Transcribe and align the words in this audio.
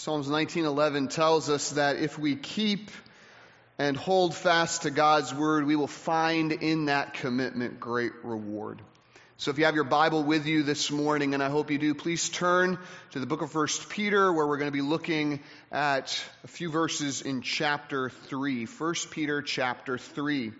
Psalms 0.00 0.28
19:11 0.28 1.10
tells 1.10 1.50
us 1.50 1.72
that 1.72 1.96
if 1.96 2.18
we 2.18 2.34
keep 2.34 2.90
and 3.78 3.94
hold 3.94 4.34
fast 4.34 4.84
to 4.84 4.90
God's 4.90 5.34
word, 5.34 5.66
we 5.66 5.76
will 5.76 5.86
find 5.86 6.52
in 6.52 6.86
that 6.86 7.12
commitment 7.12 7.80
great 7.80 8.12
reward. 8.22 8.80
So 9.36 9.50
if 9.50 9.58
you 9.58 9.66
have 9.66 9.74
your 9.74 9.84
Bible 9.84 10.22
with 10.22 10.46
you 10.46 10.62
this 10.62 10.90
morning, 10.90 11.34
and 11.34 11.42
I 11.42 11.50
hope 11.50 11.70
you 11.70 11.76
do, 11.76 11.92
please 11.92 12.30
turn 12.30 12.78
to 13.10 13.18
the 13.18 13.26
book 13.26 13.42
of 13.42 13.54
1 13.54 13.66
Peter, 13.90 14.32
where 14.32 14.46
we're 14.46 14.56
going 14.56 14.72
to 14.72 14.72
be 14.72 14.80
looking 14.80 15.40
at 15.70 16.18
a 16.44 16.48
few 16.48 16.70
verses 16.70 17.20
in 17.20 17.42
chapter 17.42 18.08
3. 18.08 18.64
1 18.64 18.94
Peter 19.10 19.42
chapter 19.42 19.98
3. 19.98 20.52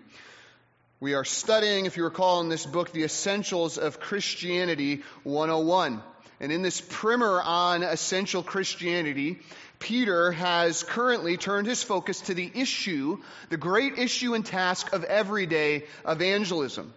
We 0.99 1.15
are 1.15 1.25
studying, 1.25 1.87
if 1.87 1.97
you 1.97 2.03
recall 2.03 2.41
in 2.41 2.49
this 2.49 2.67
book, 2.67 2.91
the 2.91 3.05
essentials 3.05 3.79
of 3.79 3.99
Christianity 3.99 5.01
101. 5.23 6.03
And 6.41 6.51
in 6.51 6.63
this 6.63 6.81
primer 6.81 7.39
on 7.39 7.83
essential 7.83 8.41
Christianity, 8.41 9.39
Peter 9.77 10.31
has 10.31 10.81
currently 10.81 11.37
turned 11.37 11.67
his 11.67 11.83
focus 11.83 12.19
to 12.21 12.33
the 12.33 12.51
issue, 12.55 13.19
the 13.49 13.57
great 13.57 13.99
issue 13.99 14.33
and 14.33 14.43
task 14.43 14.91
of 14.91 15.03
everyday 15.03 15.83
evangelism. 16.05 16.93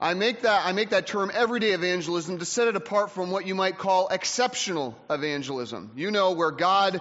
I 0.00 0.14
make 0.14 0.42
that, 0.42 0.64
I 0.64 0.72
make 0.72 0.90
that 0.90 1.08
term 1.08 1.32
everyday 1.34 1.72
evangelism 1.72 2.38
to 2.38 2.44
set 2.44 2.68
it 2.68 2.76
apart 2.76 3.10
from 3.10 3.32
what 3.32 3.46
you 3.48 3.56
might 3.56 3.78
call 3.78 4.06
exceptional 4.08 4.96
evangelism. 5.10 5.90
You 5.96 6.12
know, 6.12 6.30
where 6.32 6.52
God 6.52 7.00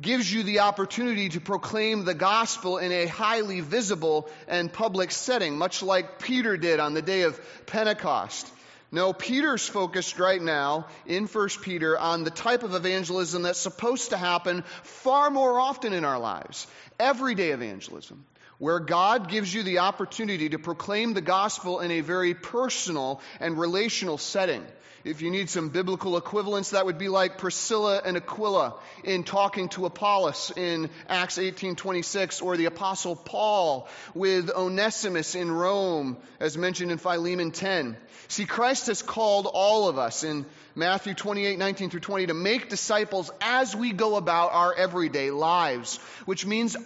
gives 0.00 0.32
you 0.32 0.42
the 0.42 0.60
opportunity 0.60 1.28
to 1.30 1.40
proclaim 1.40 2.04
the 2.04 2.14
gospel 2.14 2.78
in 2.78 2.90
a 2.90 3.06
highly 3.06 3.60
visible 3.60 4.28
and 4.48 4.72
public 4.72 5.12
setting, 5.12 5.56
much 5.56 5.84
like 5.84 6.18
Peter 6.18 6.56
did 6.56 6.80
on 6.80 6.94
the 6.94 7.02
day 7.02 7.22
of 7.22 7.40
Pentecost. 7.66 8.52
No, 8.96 9.12
Peter's 9.12 9.68
focused 9.68 10.18
right 10.18 10.40
now 10.40 10.86
in 11.04 11.26
1 11.26 11.48
Peter 11.60 11.98
on 11.98 12.24
the 12.24 12.30
type 12.30 12.62
of 12.62 12.74
evangelism 12.74 13.42
that's 13.42 13.58
supposed 13.58 14.08
to 14.08 14.16
happen 14.16 14.62
far 14.84 15.28
more 15.28 15.60
often 15.60 15.92
in 15.92 16.06
our 16.06 16.18
lives. 16.18 16.66
Everyday 16.98 17.50
evangelism, 17.50 18.24
where 18.58 18.80
God 18.80 19.28
gives 19.28 19.52
you 19.52 19.62
the 19.62 19.78
opportunity 19.80 20.48
to 20.50 20.58
proclaim 20.58 21.14
the 21.14 21.20
gospel 21.20 21.80
in 21.80 21.90
a 21.90 22.00
very 22.00 22.34
personal 22.34 23.20
and 23.40 23.58
relational 23.58 24.18
setting. 24.18 24.64
If 25.06 25.22
you 25.22 25.30
need 25.30 25.48
some 25.48 25.68
biblical 25.68 26.16
equivalents, 26.16 26.70
that 26.70 26.84
would 26.84 26.98
be 26.98 27.08
like 27.08 27.38
Priscilla 27.38 28.02
and 28.04 28.16
Aquila 28.16 28.74
in 29.04 29.22
talking 29.22 29.68
to 29.68 29.86
Apollos 29.86 30.52
in 30.56 30.90
Acts 31.08 31.38
18:26 31.38 32.42
or 32.42 32.56
the 32.56 32.64
apostle 32.64 33.14
Paul 33.14 33.88
with 34.14 34.50
Onesimus 34.50 35.36
in 35.36 35.48
Rome 35.48 36.16
as 36.40 36.58
mentioned 36.58 36.90
in 36.90 36.98
Philemon 36.98 37.52
10. 37.52 37.96
See, 38.26 38.46
Christ 38.46 38.88
has 38.88 39.00
called 39.00 39.46
all 39.46 39.88
of 39.88 39.96
us 39.96 40.24
in 40.24 40.44
Matthew 40.74 41.14
28, 41.14 41.56
19 41.56 41.90
through 41.90 42.00
20 42.00 42.26
to 42.26 42.34
make 42.34 42.68
disciples 42.68 43.30
as 43.40 43.76
we 43.76 43.92
go 43.92 44.16
about 44.16 44.52
our 44.52 44.74
everyday 44.74 45.30
lives, 45.30 45.98
which 46.24 46.44
means 46.44 46.76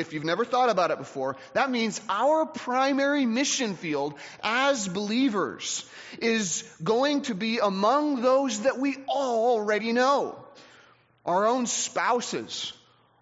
if 0.00 0.12
you've 0.12 0.24
never 0.24 0.44
thought 0.44 0.70
about 0.70 0.90
it 0.90 0.98
before, 0.98 1.36
that 1.52 1.70
means 1.70 2.00
our 2.08 2.46
primary 2.46 3.26
mission 3.26 3.74
field 3.74 4.14
as 4.42 4.88
believers 4.88 5.88
is 6.20 6.64
going 6.82 7.22
to 7.22 7.34
be 7.34 7.58
among 7.58 8.22
those 8.22 8.62
that 8.62 8.78
we 8.78 8.96
already 9.08 9.92
know 9.92 10.36
our 11.24 11.46
own 11.46 11.66
spouses, 11.66 12.72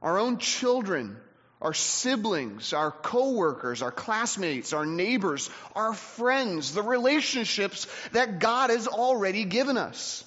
our 0.00 0.18
own 0.18 0.38
children, 0.38 1.16
our 1.60 1.74
siblings, 1.74 2.72
our 2.72 2.90
coworkers, 2.90 3.82
our 3.82 3.90
classmates, 3.90 4.72
our 4.72 4.86
neighbors, 4.86 5.50
our 5.74 5.92
friends, 5.92 6.72
the 6.72 6.82
relationships 6.82 7.86
that 8.12 8.38
God 8.38 8.70
has 8.70 8.86
already 8.86 9.44
given 9.44 9.76
us. 9.76 10.24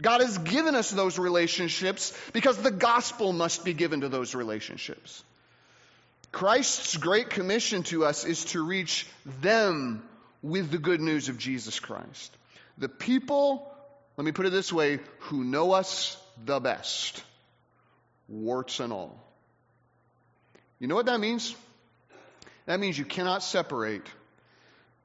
God 0.00 0.20
has 0.20 0.38
given 0.38 0.74
us 0.74 0.90
those 0.90 1.18
relationships 1.18 2.16
because 2.32 2.56
the 2.56 2.70
gospel 2.70 3.32
must 3.32 3.64
be 3.64 3.74
given 3.74 4.00
to 4.00 4.08
those 4.08 4.34
relationships. 4.34 5.22
Christ's 6.32 6.96
great 6.96 7.30
commission 7.30 7.82
to 7.84 8.04
us 8.04 8.24
is 8.24 8.44
to 8.46 8.64
reach 8.64 9.06
them 9.40 10.02
with 10.42 10.70
the 10.70 10.78
good 10.78 11.00
news 11.00 11.28
of 11.28 11.38
Jesus 11.38 11.80
Christ. 11.80 12.36
The 12.78 12.88
people, 12.88 13.70
let 14.16 14.24
me 14.24 14.32
put 14.32 14.46
it 14.46 14.50
this 14.50 14.72
way, 14.72 15.00
who 15.20 15.44
know 15.44 15.72
us 15.72 16.16
the 16.44 16.60
best, 16.60 17.22
warts 18.28 18.80
and 18.80 18.92
all. 18.92 19.20
You 20.78 20.86
know 20.86 20.94
what 20.94 21.06
that 21.06 21.20
means? 21.20 21.54
That 22.66 22.80
means 22.80 22.96
you 22.96 23.04
cannot 23.04 23.42
separate 23.42 24.06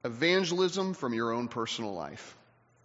evangelism 0.04 0.94
from 0.94 1.14
your 1.14 1.34
own 1.34 1.48
personal 1.48 1.94
life. 1.94 2.38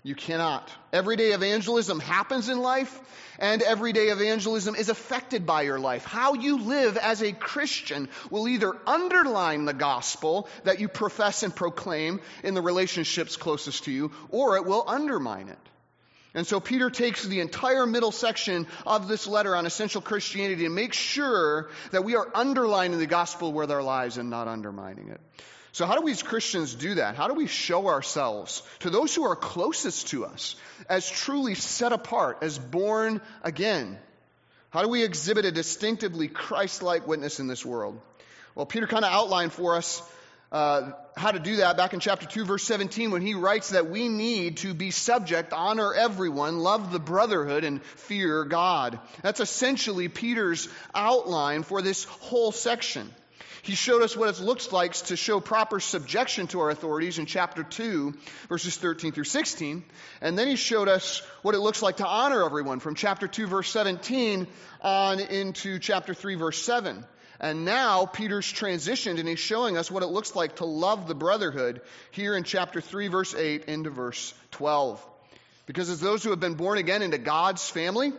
You 0.03 0.15
cannot. 0.15 0.71
Everyday 0.93 1.33
evangelism 1.33 2.01
happens 2.01 2.49
in 2.49 2.61
life, 2.61 2.99
and 3.39 3.61
everyday 3.61 4.09
evangelism 4.09 4.75
is 4.75 4.89
affected 4.89 5.45
by 5.45 5.63
your 5.63 5.79
life. 5.79 6.05
How 6.05 6.35
you 6.35 6.59
live 6.63 6.97
as 6.97 7.23
a 7.23 7.33
Christian 7.33 8.09
will 8.31 8.49
either 8.49 8.73
underline 8.87 9.67
the 9.67 9.75
gospel 9.75 10.49
that 10.65 10.81
you 10.81 10.89
profess 10.89 11.43
and 11.43 11.55
proclaim 11.55 12.21
in 12.43 12.55
the 12.55 12.63
relationships 12.63 13.37
closest 13.37 13.85
to 13.85 13.93
you, 13.93 14.11
or 14.31 14.57
it 14.57 14.65
will 14.65 14.85
undermine 14.87 15.49
it. 15.49 15.59
And 16.33 16.47
so 16.47 16.61
Peter 16.61 16.91
takes 16.91 17.25
the 17.25 17.41
entire 17.41 17.87
middle 17.87 18.13
section 18.13 18.69
of 18.87 19.09
this 19.09 19.27
letter 19.27 19.55
on 19.55 19.67
essential 19.67 20.01
Christianity 20.01 20.65
and 20.65 20.75
makes 20.75 20.97
sure 20.97 21.71
that 21.91 22.05
we 22.05 22.15
are 22.17 22.29
underlining 22.35 22.99
the 22.99 23.07
gospel 23.07 23.53
with 23.53 23.71
our 23.71 23.83
lives 23.83 24.17
and 24.17 24.31
not 24.31 24.49
undermining 24.49 25.09
it. 25.09 25.21
So, 25.73 25.87
how 25.87 25.95
do 25.95 26.03
we 26.03 26.11
as 26.11 26.23
Christians 26.23 26.75
do 26.75 26.95
that? 26.95 27.15
How 27.15 27.29
do 27.29 27.35
we 27.35 27.47
show 27.47 27.89
ourselves 27.89 28.63
to 28.81 28.91
those 28.91 29.15
who 29.15 29.25
are 29.25 29.37
closest 29.37 30.09
to 30.09 30.25
us 30.25 30.57
as 30.89 31.09
truly 31.09 31.55
set 31.55 31.93
apart, 31.93 32.39
as 32.43 32.59
born 32.59 33.21
again? 33.43 33.99
How 34.71 34.83
do 34.83 34.89
we 34.89 35.03
exhibit 35.03 35.45
a 35.45 35.53
distinctively 35.53 36.29
Christ 36.29 36.83
like 36.83 37.07
witness 37.07 37.41
in 37.41 37.47
this 37.47 37.65
world? 37.65 38.01
Well, 38.55 38.67
Peter 38.67 38.87
kind 38.87 39.05
of 39.05 39.13
outlined 39.13 39.53
for 39.53 39.77
us 39.77 40.03
uh, 40.53 40.91
how 41.17 41.31
to 41.31 41.39
do 41.39 41.57
that 41.57 41.77
back 41.77 41.95
in 41.95 42.01
chapter 42.01 42.27
2, 42.27 42.45
verse 42.45 42.65
17, 42.65 43.13
when 43.13 43.23
he 43.23 43.35
writes 43.35 43.71
that 43.71 43.89
we 43.89 44.09
need 44.09 44.59
to 44.59 44.75
be 44.75 44.91
subject, 44.91 45.53
honor 45.53 45.95
everyone, 45.95 46.59
love 46.59 46.91
the 46.91 46.99
brotherhood, 46.99 47.63
and 47.63 47.83
fear 47.85 48.45
God. 48.45 48.99
That's 49.23 49.39
essentially 49.39 50.09
Peter's 50.09 50.69
outline 50.93 51.63
for 51.63 51.83
this 51.83 52.05
whole 52.05 52.51
section. 52.51 53.09
He 53.63 53.75
showed 53.75 54.03
us 54.03 54.17
what 54.17 54.29
it 54.29 54.41
looks 54.41 54.73
like 54.73 54.95
to 54.95 55.17
show 55.17 55.41
proper 55.41 55.81
subjection 55.81 56.47
to 56.49 56.61
our 56.61 56.71
authorities 56.71 57.19
in 57.19 57.27
chapter 57.27 57.63
2, 57.63 58.15
verses 58.49 58.77
13 58.77 59.13
through 59.13 59.25
16. 59.25 59.85
And 60.21 60.39
then 60.39 60.49
he 60.49 60.57
showed 60.57 60.89
us 60.89 61.23
what 61.43 61.55
it 61.55 61.61
looks 61.61 61.83
like 61.83 61.99
to 61.99 62.07
honor 62.07 62.45
everyone 62.45 62.81
from 62.81 62.95
chapter 62.95 63.29
2, 63.29 63.47
verse 63.47 63.71
17 63.71 64.47
on 64.81 65.21
into 65.21 65.79
chapter 65.79 66.15
3, 66.15 66.37
verse 66.37 66.63
7. 66.63 67.05
And 67.41 67.65
now 67.65 68.05
Peter's 68.05 68.51
transitioned 68.51 69.19
and 69.19 69.29
he's 69.29 69.39
showing 69.39 69.79
us 69.79 69.91
what 69.91 70.03
it 70.03 70.09
looks 70.09 70.37
like 70.37 70.57
to 70.57 70.67
love 70.67 71.09
the 71.09 71.15
brotherhood 71.15 71.81
here 72.11 72.35
in 72.35 72.45
chapter 72.45 72.81
3, 72.81 73.09
verse 73.09 73.35
8 73.35 73.65
into 73.65 73.89
verse 73.91 74.35
12. 74.53 75.05
Because 75.65 75.89
as 75.89 76.01
those 76.01 76.23
who 76.23 76.31
have 76.31 76.41
been 76.41 76.55
born 76.55 76.79
again 76.79 77.01
into 77.01 77.17
God's 77.17 77.69
family, 77.69 78.13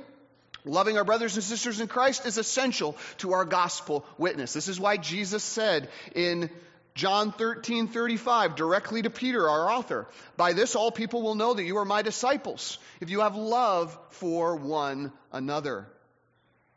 Loving 0.63 0.97
our 0.97 1.03
brothers 1.03 1.35
and 1.35 1.43
sisters 1.43 1.79
in 1.79 1.87
Christ 1.87 2.25
is 2.25 2.37
essential 2.37 2.97
to 3.17 3.33
our 3.33 3.45
gospel 3.45 4.05
witness. 4.17 4.53
This 4.53 4.67
is 4.67 4.79
why 4.79 4.97
Jesus 4.97 5.43
said 5.43 5.89
in 6.13 6.49
John 6.93 7.31
13, 7.31 7.87
35, 7.87 8.55
directly 8.55 9.01
to 9.01 9.09
Peter, 9.09 9.49
our 9.49 9.71
author, 9.71 10.07
By 10.37 10.53
this 10.53 10.75
all 10.75 10.91
people 10.91 11.21
will 11.21 11.35
know 11.35 11.53
that 11.53 11.63
you 11.63 11.77
are 11.77 11.85
my 11.85 12.01
disciples, 12.01 12.79
if 12.99 13.09
you 13.09 13.21
have 13.21 13.35
love 13.35 13.97
for 14.09 14.55
one 14.55 15.13
another. 15.31 15.87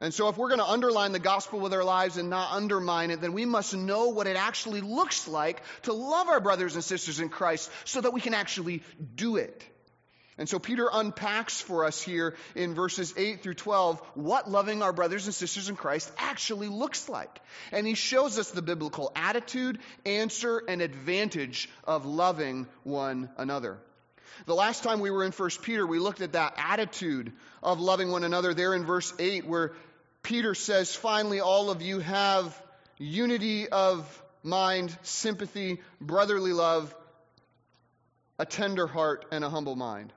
And 0.00 0.12
so, 0.12 0.28
if 0.28 0.37
we're 0.37 0.49
going 0.49 0.61
to 0.61 0.69
underline 0.69 1.12
the 1.12 1.19
gospel 1.19 1.61
with 1.61 1.73
our 1.73 1.84
lives 1.84 2.17
and 2.17 2.28
not 2.28 2.53
undermine 2.53 3.11
it, 3.11 3.21
then 3.21 3.33
we 3.33 3.47
must 3.47 3.75
know 3.75 4.09
what 4.09 4.27
it 4.27 4.37
actually 4.37 4.81
looks 4.81 5.27
like 5.27 5.62
to 5.83 5.93
love 5.93 6.28
our 6.28 6.41
brothers 6.41 6.75
and 6.75 6.84
sisters 6.84 7.21
in 7.21 7.28
Christ 7.28 7.71
so 7.84 8.00
that 8.00 8.12
we 8.12 8.21
can 8.21 8.34
actually 8.34 8.83
do 9.15 9.37
it. 9.37 9.65
And 10.37 10.49
so 10.49 10.59
Peter 10.59 10.89
unpacks 10.93 11.61
for 11.61 11.84
us 11.84 12.03
here 12.03 12.34
in 12.56 12.75
verses 12.75 13.15
8 13.17 13.43
through 13.43 13.55
12 13.55 14.00
what 14.15 14.50
loving 14.50 14.83
our 14.83 14.93
brothers 14.93 15.26
and 15.26 15.35
sisters 15.35 15.69
in 15.69 15.76
Christ 15.76 16.11
actually 16.19 16.69
looks 16.69 17.09
like. 17.09 17.41
And 17.70 17.87
he 17.87 17.94
shows 17.94 18.38
us 18.38 18.50
the 18.50 18.62
biblical 18.62 19.12
attitude, 19.14 19.79
answer, 20.05 20.62
and 20.67 20.82
advantage 20.82 21.69
of 21.85 22.05
loving 22.05 22.67
one 22.82 23.31
another. 23.37 23.79
The 24.47 24.55
last 24.55 24.82
time 24.82 25.00
we 25.00 25.11
were 25.11 25.25
in 25.25 25.31
1 25.31 25.50
Peter, 25.62 25.87
we 25.87 26.00
looked 26.00 26.20
at 26.20 26.32
that 26.32 26.55
attitude 26.56 27.32
of 27.62 27.81
loving 27.81 28.11
one 28.11 28.25
another 28.25 28.53
there 28.55 28.75
in 28.75 28.85
verse 28.85 29.12
8, 29.19 29.47
where 29.47 29.73
Peter 30.23 30.55
says, 30.55 30.94
Finally, 30.94 31.41
all 31.41 31.70
of 31.70 31.81
you 31.81 32.00
have 32.00 32.61
unity 32.99 33.69
of 33.69 34.23
mind, 34.43 34.97
sympathy, 35.03 35.81
brotherly 36.00 36.53
love, 36.53 36.94
a 38.38 38.44
tender 38.44 38.88
heart, 38.88 39.26
and 39.31 39.44
a 39.44 39.50
humble 39.50 39.76
mind. 39.76 40.12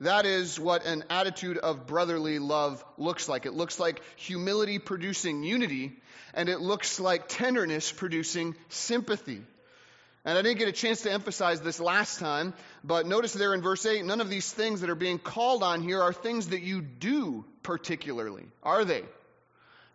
That 0.00 0.26
is 0.26 0.58
what 0.58 0.84
an 0.84 1.04
attitude 1.08 1.56
of 1.58 1.86
brotherly 1.86 2.38
love 2.38 2.84
looks 2.98 3.28
like. 3.28 3.46
It 3.46 3.54
looks 3.54 3.78
like 3.78 4.02
humility 4.16 4.78
producing 4.78 5.44
unity, 5.44 5.92
and 6.34 6.48
it 6.48 6.60
looks 6.60 6.98
like 6.98 7.28
tenderness 7.28 7.92
producing 7.92 8.56
sympathy. 8.68 9.42
And 10.24 10.38
I 10.38 10.42
didn't 10.42 10.58
get 10.58 10.68
a 10.68 10.72
chance 10.72 11.02
to 11.02 11.12
emphasize 11.12 11.60
this 11.60 11.78
last 11.78 12.18
time, 12.18 12.54
but 12.82 13.06
notice 13.06 13.34
there 13.34 13.52
in 13.54 13.60
verse 13.60 13.84
8, 13.84 14.04
none 14.04 14.20
of 14.20 14.30
these 14.30 14.50
things 14.50 14.80
that 14.80 14.90
are 14.90 14.94
being 14.94 15.18
called 15.18 15.62
on 15.62 15.82
here 15.82 16.00
are 16.00 16.14
things 16.14 16.48
that 16.48 16.62
you 16.62 16.80
do 16.80 17.44
particularly, 17.62 18.46
are 18.62 18.84
they? 18.84 19.02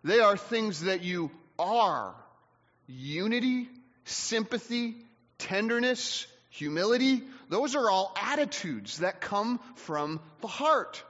They 0.04 0.20
are 0.20 0.36
things 0.36 0.82
that 0.82 1.02
you 1.02 1.30
are. 1.58 2.14
Unity, 2.86 3.68
sympathy, 4.04 4.94
tenderness, 5.38 6.26
humility, 6.48 7.22
those 7.50 7.74
are 7.74 7.90
all 7.90 8.16
attitudes 8.16 8.98
that 8.98 9.20
come 9.20 9.60
from 9.74 10.20
the 10.40 10.46
heart. 10.46 11.02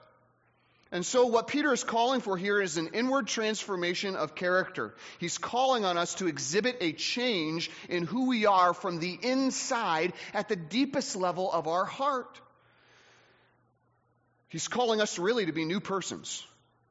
And 0.91 1.07
so, 1.07 1.27
what 1.27 1.47
Peter 1.47 1.73
is 1.73 1.85
calling 1.85 2.21
for 2.21 2.37
here 2.37 2.61
is 2.61 2.77
an 2.77 2.91
inward 2.95 3.29
transformation 3.29 4.17
of 4.17 4.35
character. 4.35 4.93
He's 5.19 5.39
calling 5.39 5.85
on 5.85 5.97
us 5.97 6.15
to 6.17 6.27
exhibit 6.27 6.79
a 6.81 6.93
change 6.93 7.71
in 7.89 8.05
who 8.05 8.27
we 8.27 8.47
are 8.47 8.75
from 8.75 8.99
the 8.99 9.17
inside 9.23 10.15
at 10.35 10.49
the 10.49 10.57
deepest 10.57 11.15
level 11.15 11.53
of 11.53 11.69
our 11.69 11.85
heart. 11.85 12.41
He's 14.49 14.67
calling 14.67 15.01
us 15.01 15.17
really 15.17 15.47
to 15.47 15.53
be 15.53 15.65
new 15.65 15.79
persons, 15.79 16.45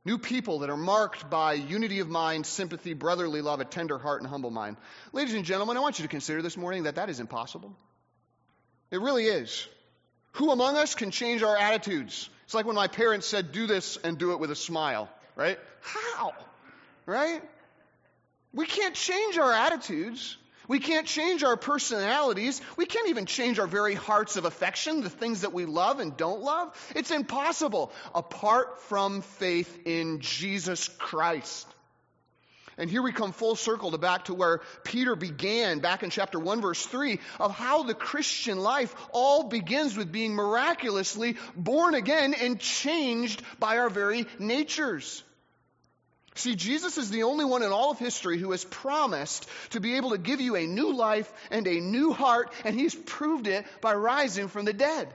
new 0.06 0.18
people 0.18 0.60
that 0.60 0.70
are 0.70 0.78
marked 0.78 1.30
by 1.30 1.54
unity 1.54 2.00
of 2.00 2.08
mind, 2.08 2.46
sympathy, 2.46 2.94
brotherly 2.94 3.42
love, 3.42 3.60
a 3.60 3.66
tender 3.66 3.98
heart, 3.98 4.22
and 4.22 4.30
humble 4.30 4.52
mind. 4.52 4.78
Ladies 5.12 5.34
and 5.34 5.44
gentlemen, 5.44 5.76
I 5.76 5.82
want 5.82 6.00
you 6.00 6.04
to 6.04 6.10
consider 6.10 6.42
this 6.42 6.56
morning 6.56 6.84
that 6.84 6.96
that 6.96 7.10
is 7.10 7.20
impossible. 7.20 7.76
It 8.92 9.02
really 9.02 9.26
is. 9.26 9.68
Who 10.34 10.52
among 10.52 10.76
us 10.76 10.96
can 10.96 11.12
change 11.12 11.44
our 11.44 11.56
attitudes? 11.56 12.30
It's 12.46 12.54
like 12.54 12.66
when 12.66 12.76
my 12.76 12.88
parents 12.88 13.28
said, 13.28 13.52
do 13.52 13.68
this 13.68 13.98
and 13.98 14.18
do 14.18 14.32
it 14.32 14.40
with 14.40 14.52
a 14.52 14.56
smile, 14.56 15.10
right? 15.36 15.60
How? 15.82 16.34
Right? 17.06 17.42
We 18.54 18.66
can't 18.66 18.96
change 18.96 19.38
our 19.38 19.54
attitudes. 19.54 20.38
We 20.68 20.80
can't 20.80 21.08
change 21.08 21.44
our 21.44 21.58
personalities. 21.58 22.62
We 22.78 22.86
can't 22.86 23.10
even 23.10 23.26
change 23.26 23.60
our 23.60 23.68
very 23.68 23.96
hearts 23.96 24.38
of 24.38 24.46
affection, 24.46 25.02
the 25.02 25.10
things 25.10 25.42
that 25.42 25.54
we 25.54 25.66
love 25.66 26.00
and 26.00 26.16
don't 26.16 26.42
love. 26.42 26.76
It's 26.96 27.12
impossible 27.12 27.92
apart 28.14 28.80
from 28.84 29.22
faith 29.22 29.86
in 29.86 30.20
Jesus 30.20 30.88
Christ. 30.88 31.68
And 32.80 32.90
here 32.90 33.02
we 33.02 33.12
come 33.12 33.34
full 33.34 33.58
circle 33.58 33.92
to 33.92 33.98
back 33.98 34.26
to 34.26 34.34
where 34.34 34.62
Peter 34.86 35.18
began 35.18 35.80
back 35.80 36.02
in 36.02 36.10
chapter 36.10 36.40
1 36.40 36.62
verse 36.62 36.86
3 36.86 37.20
of 37.38 37.54
how 37.54 37.84
the 37.84 37.94
Christian 37.94 38.58
life 38.58 38.96
all 39.12 39.44
begins 39.44 39.98
with 39.98 40.14
being 40.14 40.34
miraculously 40.34 41.36
born 41.58 41.94
again 41.94 42.34
and 42.34 42.58
changed 42.58 43.44
by 43.60 43.80
our 43.80 43.90
very 43.90 44.26
natures. 44.40 45.22
See, 46.36 46.56
Jesus 46.56 46.98
is 46.98 47.10
the 47.10 47.24
only 47.24 47.44
one 47.44 47.64
in 47.64 47.74
all 47.74 47.92
of 47.92 48.00
history 48.00 48.38
who 48.38 48.52
has 48.52 48.64
promised 48.64 49.50
to 49.72 49.82
be 49.82 49.98
able 49.98 50.12
to 50.12 50.18
give 50.18 50.40
you 50.40 50.56
a 50.56 50.66
new 50.66 50.94
life 50.94 51.30
and 51.52 51.68
a 51.68 51.82
new 51.82 52.14
heart, 52.14 52.54
and 52.64 52.80
he's 52.80 52.96
proved 52.96 53.48
it 53.48 53.66
by 53.82 53.94
rising 53.94 54.48
from 54.48 54.64
the 54.64 54.72
dead. 54.72 55.14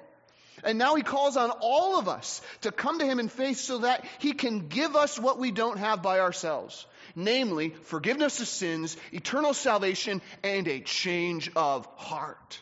And 0.64 0.76
now 0.76 0.96
he 0.96 1.02
calls 1.02 1.38
on 1.38 1.50
all 1.50 1.98
of 1.98 2.08
us 2.08 2.42
to 2.60 2.70
come 2.70 2.98
to 2.98 3.06
him 3.06 3.20
in 3.20 3.28
faith 3.30 3.56
so 3.56 3.78
that 3.78 4.04
he 4.18 4.32
can 4.32 4.68
give 4.68 4.96
us 4.96 5.18
what 5.18 5.38
we 5.38 5.50
don't 5.50 5.78
have 5.78 6.02
by 6.02 6.20
ourselves 6.20 6.86
namely, 7.14 7.70
forgiveness 7.70 8.40
of 8.40 8.48
sins, 8.48 8.96
eternal 9.12 9.54
salvation, 9.54 10.20
and 10.42 10.66
a 10.68 10.80
change 10.80 11.50
of 11.56 11.86
heart. 11.96 12.60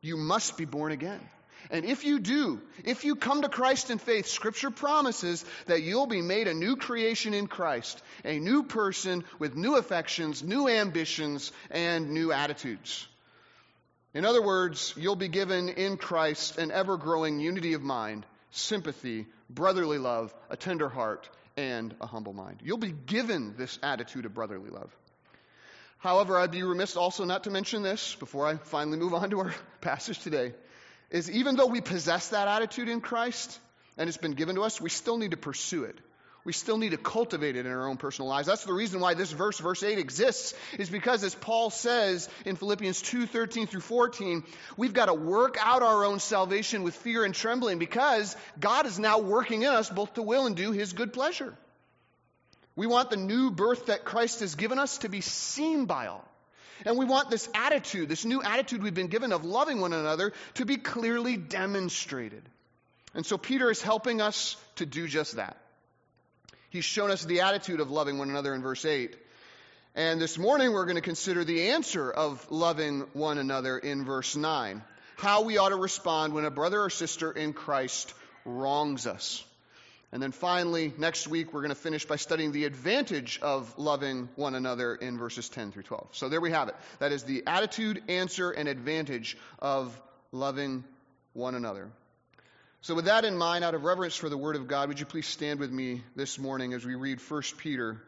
You 0.00 0.16
must 0.16 0.56
be 0.56 0.64
born 0.64 0.92
again. 0.92 1.20
And 1.70 1.84
if 1.84 2.04
you 2.04 2.20
do, 2.20 2.60
if 2.84 3.04
you 3.04 3.16
come 3.16 3.42
to 3.42 3.48
Christ 3.48 3.90
in 3.90 3.98
faith, 3.98 4.26
Scripture 4.26 4.70
promises 4.70 5.44
that 5.66 5.82
you'll 5.82 6.06
be 6.06 6.20
made 6.20 6.46
a 6.46 6.54
new 6.54 6.76
creation 6.76 7.32
in 7.32 7.46
Christ, 7.46 8.02
a 8.24 8.38
new 8.38 8.64
person 8.64 9.24
with 9.38 9.56
new 9.56 9.76
affections, 9.76 10.42
new 10.42 10.68
ambitions, 10.68 11.52
and 11.70 12.10
new 12.10 12.32
attitudes. 12.32 13.08
In 14.12 14.24
other 14.24 14.42
words, 14.42 14.94
you'll 14.96 15.16
be 15.16 15.28
given 15.28 15.68
in 15.70 15.96
Christ 15.96 16.58
an 16.58 16.70
ever 16.70 16.96
growing 16.96 17.40
unity 17.40 17.72
of 17.72 17.82
mind, 17.82 18.26
sympathy, 18.50 19.26
brotherly 19.48 19.98
love, 19.98 20.34
a 20.50 20.56
tender 20.56 20.88
heart, 20.88 21.28
and 21.56 21.94
a 22.00 22.06
humble 22.06 22.32
mind. 22.32 22.60
You'll 22.62 22.78
be 22.78 22.92
given 22.92 23.54
this 23.56 23.78
attitude 23.82 24.26
of 24.26 24.34
brotherly 24.34 24.70
love. 24.70 24.94
However, 25.98 26.38
I'd 26.38 26.50
be 26.50 26.62
remiss 26.62 26.96
also 26.96 27.24
not 27.24 27.44
to 27.44 27.50
mention 27.50 27.82
this 27.82 28.14
before 28.16 28.46
I 28.46 28.56
finally 28.56 28.98
move 28.98 29.14
on 29.14 29.30
to 29.30 29.40
our 29.40 29.54
passage 29.80 30.18
today. 30.20 30.52
Is 31.10 31.30
even 31.30 31.56
though 31.56 31.66
we 31.66 31.80
possess 31.80 32.28
that 32.30 32.48
attitude 32.48 32.88
in 32.88 33.00
Christ 33.00 33.58
and 33.96 34.08
it's 34.08 34.18
been 34.18 34.32
given 34.32 34.56
to 34.56 34.62
us, 34.62 34.80
we 34.80 34.90
still 34.90 35.18
need 35.18 35.30
to 35.30 35.36
pursue 35.36 35.84
it 35.84 35.98
we 36.44 36.52
still 36.52 36.76
need 36.76 36.90
to 36.90 36.98
cultivate 36.98 37.56
it 37.56 37.64
in 37.64 37.72
our 37.72 37.88
own 37.88 37.96
personal 37.96 38.28
lives. 38.28 38.46
That's 38.46 38.64
the 38.64 38.74
reason 38.74 39.00
why 39.00 39.14
this 39.14 39.32
verse, 39.32 39.58
verse 39.58 39.82
8, 39.82 39.98
exists, 39.98 40.54
is 40.78 40.90
because 40.90 41.24
as 41.24 41.34
Paul 41.34 41.70
says 41.70 42.28
in 42.44 42.56
Philippians 42.56 43.00
2 43.00 43.26
13 43.26 43.66
through 43.66 43.80
14, 43.80 44.44
we've 44.76 44.92
got 44.92 45.06
to 45.06 45.14
work 45.14 45.56
out 45.58 45.82
our 45.82 46.04
own 46.04 46.20
salvation 46.20 46.82
with 46.82 46.94
fear 46.94 47.24
and 47.24 47.34
trembling 47.34 47.78
because 47.78 48.36
God 48.60 48.84
is 48.86 48.98
now 48.98 49.20
working 49.20 49.62
in 49.62 49.68
us 49.68 49.88
both 49.88 50.14
to 50.14 50.22
will 50.22 50.46
and 50.46 50.54
do 50.54 50.72
his 50.72 50.92
good 50.92 51.14
pleasure. 51.14 51.54
We 52.76 52.86
want 52.86 53.08
the 53.08 53.16
new 53.16 53.50
birth 53.50 53.86
that 53.86 54.04
Christ 54.04 54.40
has 54.40 54.54
given 54.54 54.78
us 54.78 54.98
to 54.98 55.08
be 55.08 55.22
seen 55.22 55.86
by 55.86 56.08
all. 56.08 56.28
And 56.84 56.98
we 56.98 57.04
want 57.04 57.30
this 57.30 57.48
attitude, 57.54 58.08
this 58.08 58.24
new 58.24 58.42
attitude 58.42 58.82
we've 58.82 58.92
been 58.92 59.06
given 59.06 59.32
of 59.32 59.44
loving 59.44 59.80
one 59.80 59.92
another, 59.92 60.32
to 60.54 60.66
be 60.66 60.76
clearly 60.76 61.36
demonstrated. 61.36 62.42
And 63.14 63.24
so 63.24 63.38
Peter 63.38 63.70
is 63.70 63.80
helping 63.80 64.20
us 64.20 64.56
to 64.76 64.86
do 64.86 65.06
just 65.06 65.36
that. 65.36 65.56
He's 66.74 66.84
shown 66.84 67.12
us 67.12 67.24
the 67.24 67.42
attitude 67.42 67.78
of 67.78 67.92
loving 67.92 68.18
one 68.18 68.30
another 68.30 68.52
in 68.52 68.60
verse 68.60 68.84
8. 68.84 69.16
And 69.94 70.20
this 70.20 70.36
morning 70.36 70.72
we're 70.72 70.86
going 70.86 70.96
to 70.96 71.02
consider 71.02 71.44
the 71.44 71.68
answer 71.68 72.10
of 72.10 72.44
loving 72.50 73.02
one 73.12 73.38
another 73.38 73.78
in 73.78 74.04
verse 74.04 74.34
9. 74.34 74.82
How 75.16 75.42
we 75.42 75.56
ought 75.56 75.68
to 75.68 75.76
respond 75.76 76.34
when 76.34 76.44
a 76.44 76.50
brother 76.50 76.82
or 76.82 76.90
sister 76.90 77.30
in 77.30 77.52
Christ 77.52 78.12
wrongs 78.44 79.06
us. 79.06 79.44
And 80.10 80.20
then 80.20 80.32
finally, 80.32 80.92
next 80.98 81.28
week, 81.28 81.52
we're 81.52 81.60
going 81.60 81.68
to 81.68 81.76
finish 81.76 82.06
by 82.06 82.16
studying 82.16 82.50
the 82.50 82.64
advantage 82.64 83.38
of 83.40 83.72
loving 83.78 84.28
one 84.34 84.56
another 84.56 84.96
in 84.96 85.16
verses 85.16 85.48
10 85.48 85.70
through 85.70 85.84
12. 85.84 86.08
So 86.10 86.28
there 86.28 86.40
we 86.40 86.50
have 86.50 86.66
it. 86.66 86.74
That 86.98 87.12
is 87.12 87.22
the 87.22 87.44
attitude, 87.46 88.02
answer, 88.08 88.50
and 88.50 88.68
advantage 88.68 89.36
of 89.60 89.96
loving 90.32 90.82
one 91.34 91.54
another. 91.54 91.88
So, 92.84 92.94
with 92.94 93.06
that 93.06 93.24
in 93.24 93.38
mind, 93.38 93.64
out 93.64 93.74
of 93.74 93.82
reverence 93.82 94.14
for 94.14 94.28
the 94.28 94.36
Word 94.36 94.56
of 94.56 94.68
God, 94.68 94.88
would 94.88 95.00
you 95.00 95.06
please 95.06 95.26
stand 95.26 95.58
with 95.58 95.72
me 95.72 96.02
this 96.16 96.38
morning 96.38 96.74
as 96.74 96.84
we 96.84 96.96
read 96.96 97.18
1 97.18 97.42
Peter, 97.56 97.98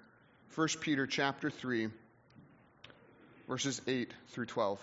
1 0.54 0.68
Peter 0.82 1.06
chapter 1.06 1.48
3, 1.48 1.88
verses 3.48 3.80
8 3.86 4.12
through 4.32 4.44
12. 4.44 4.78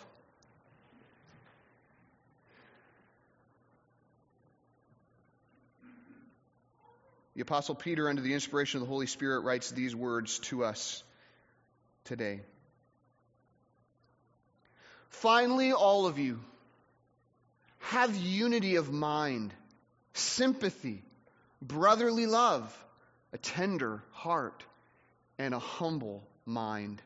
The 7.36 7.42
Apostle 7.42 7.76
Peter, 7.76 8.10
under 8.10 8.24
the 8.24 8.34
inspiration 8.34 8.80
of 8.82 8.88
the 8.88 8.92
Holy 8.92 9.06
Spirit, 9.06 9.42
writes 9.42 9.70
these 9.70 9.96
words 9.96 10.40
to 10.40 10.64
us 10.64 11.04
today. 12.06 12.40
Finally, 15.10 15.72
all 15.72 16.08
of 16.08 16.18
you 16.18 16.40
have 17.78 18.16
unity 18.16 18.78
of 18.78 18.92
mind 18.92 19.54
sympathy, 20.14 21.04
brotherly 21.62 22.26
love, 22.26 22.72
a 23.32 23.38
tender 23.38 24.04
heart, 24.12 24.64
and 25.38 25.54
a 25.54 25.60
humble 25.60 26.24
mind. 26.46 27.02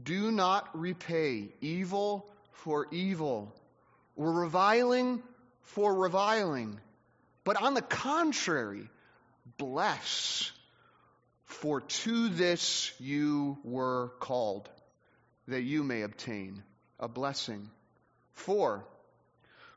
Do 0.00 0.30
not 0.30 0.68
repay 0.78 1.48
evil 1.60 2.28
for 2.52 2.86
evil 2.90 3.54
or 4.16 4.32
reviling 4.32 5.22
for 5.62 5.94
reviling, 5.94 6.78
but 7.44 7.60
on 7.60 7.74
the 7.74 7.82
contrary, 7.82 8.88
bless. 9.58 10.50
For 11.44 11.80
to 11.80 12.28
this 12.28 12.92
you 12.98 13.58
were 13.64 14.12
called, 14.20 14.68
that 15.48 15.62
you 15.62 15.82
may 15.82 16.02
obtain 16.02 16.62
a 16.98 17.08
blessing. 17.08 17.70
For 18.32 18.84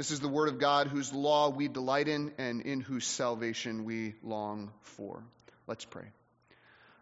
This 0.00 0.12
is 0.12 0.20
the 0.20 0.28
Word 0.28 0.48
of 0.48 0.58
God 0.58 0.86
whose 0.86 1.12
law 1.12 1.50
we 1.50 1.68
delight 1.68 2.08
in 2.08 2.32
and 2.38 2.62
in 2.62 2.80
whose 2.80 3.06
salvation 3.06 3.84
we 3.84 4.14
long 4.22 4.70
for. 4.80 5.22
Let's 5.66 5.84
pray. 5.84 6.06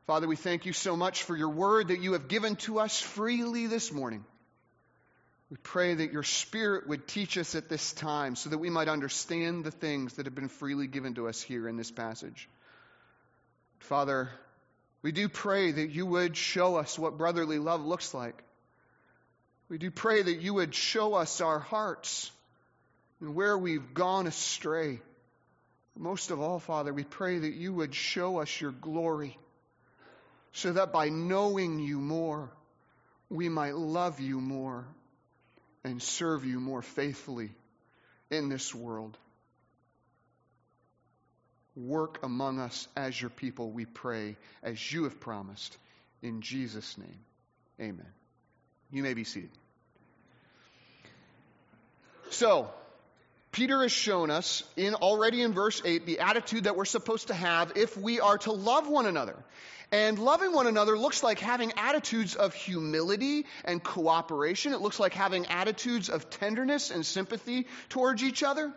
Father, 0.09 0.27
we 0.27 0.35
thank 0.35 0.67
you 0.67 0.73
so 0.73 0.97
much 0.97 1.23
for 1.23 1.37
your 1.37 1.51
Word 1.51 1.87
that 1.89 2.01
you 2.01 2.15
have 2.15 2.27
given 2.27 2.57
to 2.57 2.81
us 2.81 3.01
freely 3.01 3.69
this 3.69 3.93
morning. 3.93 4.25
We 5.49 5.59
pray 5.59 5.95
that 5.95 6.13
your 6.13 6.25
Spirit 6.25 6.89
would 6.89 7.07
teach 7.07 7.39
us 7.39 7.55
at 7.55 7.69
this 7.69 7.93
time 7.93 8.35
so 8.35 8.51
that 8.51 8.59
we 8.59 8.69
might 8.69 8.89
understand 8.89 9.63
the 9.63 9.71
things 9.71 10.15
that 10.15 10.27
have 10.27 10.35
been 10.35 10.49
freely 10.49 10.89
given 10.89 11.15
to 11.15 11.29
us 11.29 11.41
here 11.41 11.69
in 11.69 11.77
this 11.77 11.93
passage. 11.93 12.49
Father, 13.79 14.29
we 15.03 15.13
do 15.13 15.29
pray 15.29 15.71
that 15.71 15.91
you 15.91 16.05
would 16.05 16.37
show 16.37 16.75
us 16.75 16.99
what 16.99 17.17
brotherly 17.17 17.61
love 17.61 17.87
looks 17.87 18.13
like. 18.13 18.43
We 19.69 19.79
do 19.79 19.93
pray 19.93 20.21
that 20.21 20.41
you 20.41 20.55
would 20.55 20.75
show 20.75 21.15
us 21.15 21.41
our 21.41 21.61
hearts 21.61 22.33
and 23.21 23.35
where 23.35 23.57
we've 23.57 23.95
gone 23.95 24.27
astray. 24.27 25.01
Most 25.97 26.31
of 26.31 26.41
all, 26.41 26.61
Father, 26.61 26.93
we 26.93 27.05
pray 27.05 27.39
that 27.39 27.55
you 27.55 27.73
would 27.73 27.95
show 27.95 28.39
us 28.39 28.61
your 28.61 28.71
glory 28.71 29.37
so 30.53 30.73
that 30.73 30.93
by 30.93 31.09
knowing 31.09 31.79
you 31.79 31.99
more, 31.99 32.51
we 33.29 33.49
might 33.49 33.75
love 33.75 34.21
you 34.21 34.41
more 34.41 34.87
and 35.85 36.03
serve 36.03 36.45
you 36.45 36.61
more 36.61 36.83
faithfully 36.83 37.51
in 38.31 38.49
this 38.49 38.75
world. 38.75 39.17
Work 41.77 42.25
among 42.25 42.59
us 42.59 42.89
as 42.97 43.21
your 43.21 43.31
people, 43.31 43.71
we 43.71 43.85
pray, 43.85 44.37
as 44.63 44.93
you 44.93 45.05
have 45.05 45.21
promised. 45.21 45.77
In 46.23 46.41
Jesus' 46.41 46.99
name, 46.99 47.21
amen. 47.81 48.13
You 48.91 49.03
may 49.03 49.15
be 49.15 49.25
seated. 49.25 49.51
So, 52.31 52.69
Peter 53.53 53.83
has 53.83 53.93
shown 53.93 54.31
us 54.31 54.63
in 54.77 54.95
already 54.95 55.43
in 55.43 55.53
verse 55.53 55.81
8 55.85 56.07
the 56.07 56.21
attitude 56.21 56.65
that 56.65 56.77
we're 56.77 56.85
supposed 56.85 57.29
to 57.29 57.35
have 57.35 57.73
if 57.77 57.97
we 57.97 58.21
are 58.21 58.39
to 58.39 58.53
love 58.53 58.89
one 58.89 59.07
another. 59.07 59.37
And 59.91 60.19
loving 60.19 60.53
one 60.53 60.67
another 60.67 60.99
looks 60.99 61.23
like 61.23 61.39
having 61.39 61.73
attitudes 61.79 62.35
of 62.35 62.53
humility 62.53 63.47
and 63.65 63.83
cooperation. 63.83 64.75
It 64.75 64.83
looks 64.83 65.01
like 65.01 65.15
having 65.15 65.47
attitudes 65.47 66.11
of 66.11 66.29
tenderness 66.29 66.91
and 66.91 67.07
sympathy 67.07 67.67
towards 67.89 68.23
each 68.23 68.43
other. 68.43 68.71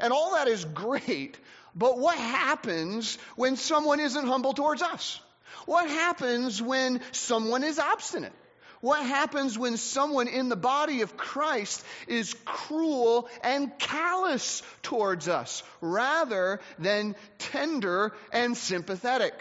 And 0.00 0.12
all 0.12 0.34
that 0.34 0.48
is 0.48 0.64
great, 0.64 1.38
but 1.74 1.98
what 1.98 2.16
happens 2.16 3.18
when 3.36 3.56
someone 3.56 4.00
isn't 4.00 4.26
humble 4.26 4.54
towards 4.54 4.80
us? 4.80 5.20
What 5.66 5.88
happens 5.88 6.62
when 6.62 7.00
someone 7.12 7.62
is 7.62 7.78
obstinate? 7.78 8.32
What 8.80 9.04
happens 9.04 9.58
when 9.58 9.76
someone 9.76 10.28
in 10.28 10.48
the 10.48 10.56
body 10.56 11.02
of 11.02 11.16
Christ 11.16 11.84
is 12.06 12.34
cruel 12.44 13.28
and 13.42 13.76
callous 13.78 14.62
towards 14.82 15.28
us 15.28 15.62
rather 15.80 16.60
than 16.78 17.16
tender 17.38 18.12
and 18.32 18.56
sympathetic? 18.56 19.34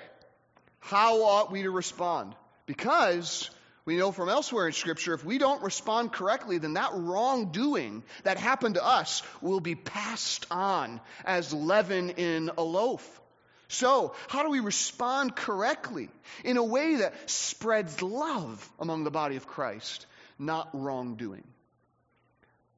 How 0.79 1.24
ought 1.24 1.51
we 1.51 1.63
to 1.63 1.72
respond? 1.72 2.34
Because 2.65 3.50
we 3.86 3.98
know 3.98 4.12
from 4.12 4.27
elsewhere 4.27 4.67
in 4.67 4.74
Scripture, 4.74 5.13
if 5.13 5.24
we 5.24 5.38
don't 5.38 5.63
respond 5.63 6.12
correctly, 6.12 6.58
then 6.58 6.74
that 6.74 6.91
wrongdoing 6.94 8.03
that 8.24 8.38
happened 8.38 8.75
to 8.75 8.86
us 8.86 9.24
will 9.41 9.60
be 9.62 9.75
passed 9.75 10.46
on 10.51 11.00
as 11.24 11.53
leaven 11.53 12.10
in 12.12 12.51
a 12.58 12.63
loaf. 12.63 13.22
So, 13.69 14.13
how 14.29 14.43
do 14.43 14.50
we 14.50 14.62
respond 14.62 15.36
correctly 15.36 16.09
in 16.43 16.57
a 16.57 16.63
way 16.63 16.97
that 16.97 17.29
spreads 17.29 18.01
love 18.01 18.69
among 18.79 19.03
the 19.03 19.12
body 19.12 19.36
of 19.36 19.47
Christ, 19.47 20.05
not 20.39 20.69
wrongdoing? 20.74 21.43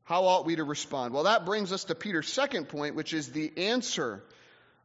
How 0.04 0.26
ought 0.26 0.46
we 0.46 0.56
to 0.56 0.64
respond? 0.64 1.14
Well, 1.14 1.26
that 1.26 1.46
brings 1.46 1.72
us 1.72 1.84
to 1.86 1.96
Peter's 1.96 2.32
second 2.32 2.70
point, 2.70 2.96
which 2.96 3.14
is 3.14 3.32
the 3.32 3.52
answer 3.56 4.24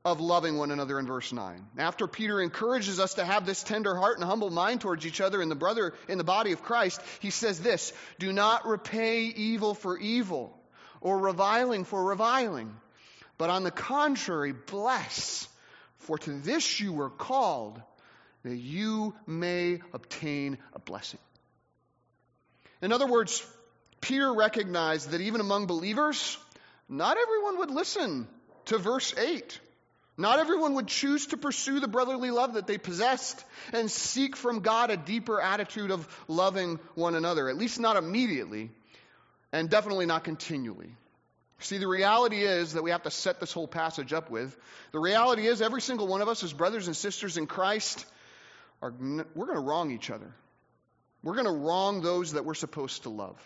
of 0.04 0.20
loving 0.20 0.58
one 0.58 0.70
another 0.70 0.98
in 0.98 1.06
verse 1.06 1.32
9. 1.32 1.66
After 1.78 2.06
Peter 2.06 2.42
encourages 2.42 3.00
us 3.00 3.14
to 3.14 3.24
have 3.24 3.46
this 3.46 3.62
tender 3.62 3.96
heart 3.96 4.18
and 4.18 4.26
humble 4.26 4.50
mind 4.50 4.82
towards 4.82 5.06
each 5.06 5.22
other 5.22 5.40
in 5.40 5.48
the 5.48 5.54
brother 5.54 5.94
in 6.08 6.18
the 6.18 6.24
body 6.24 6.52
of 6.52 6.62
Christ, 6.62 7.00
he 7.20 7.30
says 7.30 7.58
this, 7.60 7.94
do 8.18 8.30
not 8.30 8.66
repay 8.66 9.22
evil 9.22 9.72
for 9.72 9.96
evil 9.96 10.54
or 11.00 11.18
reviling 11.18 11.84
for 11.84 12.04
reviling, 12.04 12.76
but 13.38 13.48
on 13.48 13.64
the 13.64 13.70
contrary, 13.70 14.52
bless 14.52 15.48
for 16.04 16.18
to 16.18 16.30
this 16.30 16.80
you 16.80 16.92
were 16.92 17.10
called, 17.10 17.80
that 18.44 18.56
you 18.56 19.14
may 19.26 19.80
obtain 19.92 20.58
a 20.74 20.78
blessing. 20.78 21.20
In 22.82 22.92
other 22.92 23.06
words, 23.06 23.44
Peter 24.00 24.32
recognized 24.32 25.10
that 25.10 25.22
even 25.22 25.40
among 25.40 25.66
believers, 25.66 26.36
not 26.88 27.16
everyone 27.16 27.58
would 27.58 27.70
listen 27.70 28.28
to 28.66 28.78
verse 28.78 29.14
8. 29.16 29.60
Not 30.16 30.38
everyone 30.38 30.74
would 30.74 30.86
choose 30.86 31.26
to 31.28 31.36
pursue 31.36 31.80
the 31.80 31.88
brotherly 31.88 32.30
love 32.30 32.54
that 32.54 32.66
they 32.66 32.78
possessed 32.78 33.44
and 33.72 33.90
seek 33.90 34.36
from 34.36 34.60
God 34.60 34.90
a 34.90 34.96
deeper 34.96 35.40
attitude 35.40 35.90
of 35.90 36.06
loving 36.28 36.78
one 36.94 37.16
another, 37.16 37.48
at 37.48 37.56
least 37.56 37.80
not 37.80 37.96
immediately, 37.96 38.70
and 39.52 39.68
definitely 39.68 40.06
not 40.06 40.22
continually. 40.22 40.94
See, 41.64 41.78
the 41.78 41.88
reality 41.88 42.42
is 42.42 42.74
that 42.74 42.82
we 42.82 42.90
have 42.90 43.04
to 43.04 43.10
set 43.10 43.40
this 43.40 43.50
whole 43.50 43.66
passage 43.66 44.12
up 44.12 44.30
with. 44.30 44.54
The 44.92 44.98
reality 44.98 45.46
is, 45.46 45.62
every 45.62 45.80
single 45.80 46.06
one 46.06 46.20
of 46.20 46.28
us, 46.28 46.42
as 46.44 46.52
brothers 46.52 46.88
and 46.88 46.94
sisters 46.94 47.38
in 47.38 47.46
Christ, 47.46 48.04
are, 48.82 48.92
we're 49.00 49.46
going 49.46 49.56
to 49.56 49.64
wrong 49.64 49.90
each 49.90 50.10
other. 50.10 50.30
We're 51.22 51.32
going 51.32 51.46
to 51.46 51.52
wrong 51.52 52.02
those 52.02 52.32
that 52.32 52.44
we're 52.44 52.52
supposed 52.52 53.04
to 53.04 53.08
love. 53.08 53.40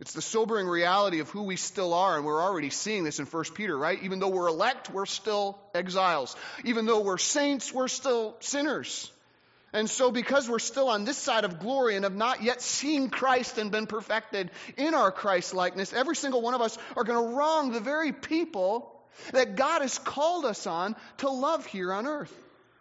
It's 0.00 0.14
the 0.14 0.22
sobering 0.22 0.66
reality 0.66 1.20
of 1.20 1.28
who 1.28 1.42
we 1.42 1.56
still 1.56 1.92
are, 1.92 2.16
and 2.16 2.24
we're 2.24 2.42
already 2.42 2.70
seeing 2.70 3.04
this 3.04 3.18
in 3.18 3.26
1 3.26 3.44
Peter, 3.54 3.76
right? 3.76 4.02
Even 4.02 4.18
though 4.18 4.30
we're 4.30 4.48
elect, 4.48 4.90
we're 4.90 5.04
still 5.04 5.58
exiles. 5.74 6.34
Even 6.64 6.86
though 6.86 7.02
we're 7.02 7.18
saints, 7.18 7.70
we're 7.70 7.86
still 7.86 8.34
sinners. 8.40 9.12
And 9.72 9.88
so, 9.88 10.10
because 10.10 10.48
we're 10.48 10.58
still 10.58 10.88
on 10.88 11.04
this 11.04 11.16
side 11.16 11.44
of 11.44 11.58
glory 11.58 11.96
and 11.96 12.04
have 12.04 12.14
not 12.14 12.42
yet 12.42 12.60
seen 12.60 13.08
Christ 13.08 13.56
and 13.56 13.70
been 13.70 13.86
perfected 13.86 14.50
in 14.76 14.92
our 14.94 15.10
Christ 15.10 15.54
likeness, 15.54 15.94
every 15.94 16.14
single 16.14 16.42
one 16.42 16.52
of 16.52 16.60
us 16.60 16.76
are 16.94 17.04
going 17.04 17.30
to 17.30 17.34
wrong 17.34 17.72
the 17.72 17.80
very 17.80 18.12
people 18.12 18.92
that 19.32 19.56
God 19.56 19.80
has 19.80 19.98
called 19.98 20.44
us 20.44 20.66
on 20.66 20.94
to 21.18 21.30
love 21.30 21.64
here 21.64 21.92
on 21.92 22.06
earth. 22.06 22.32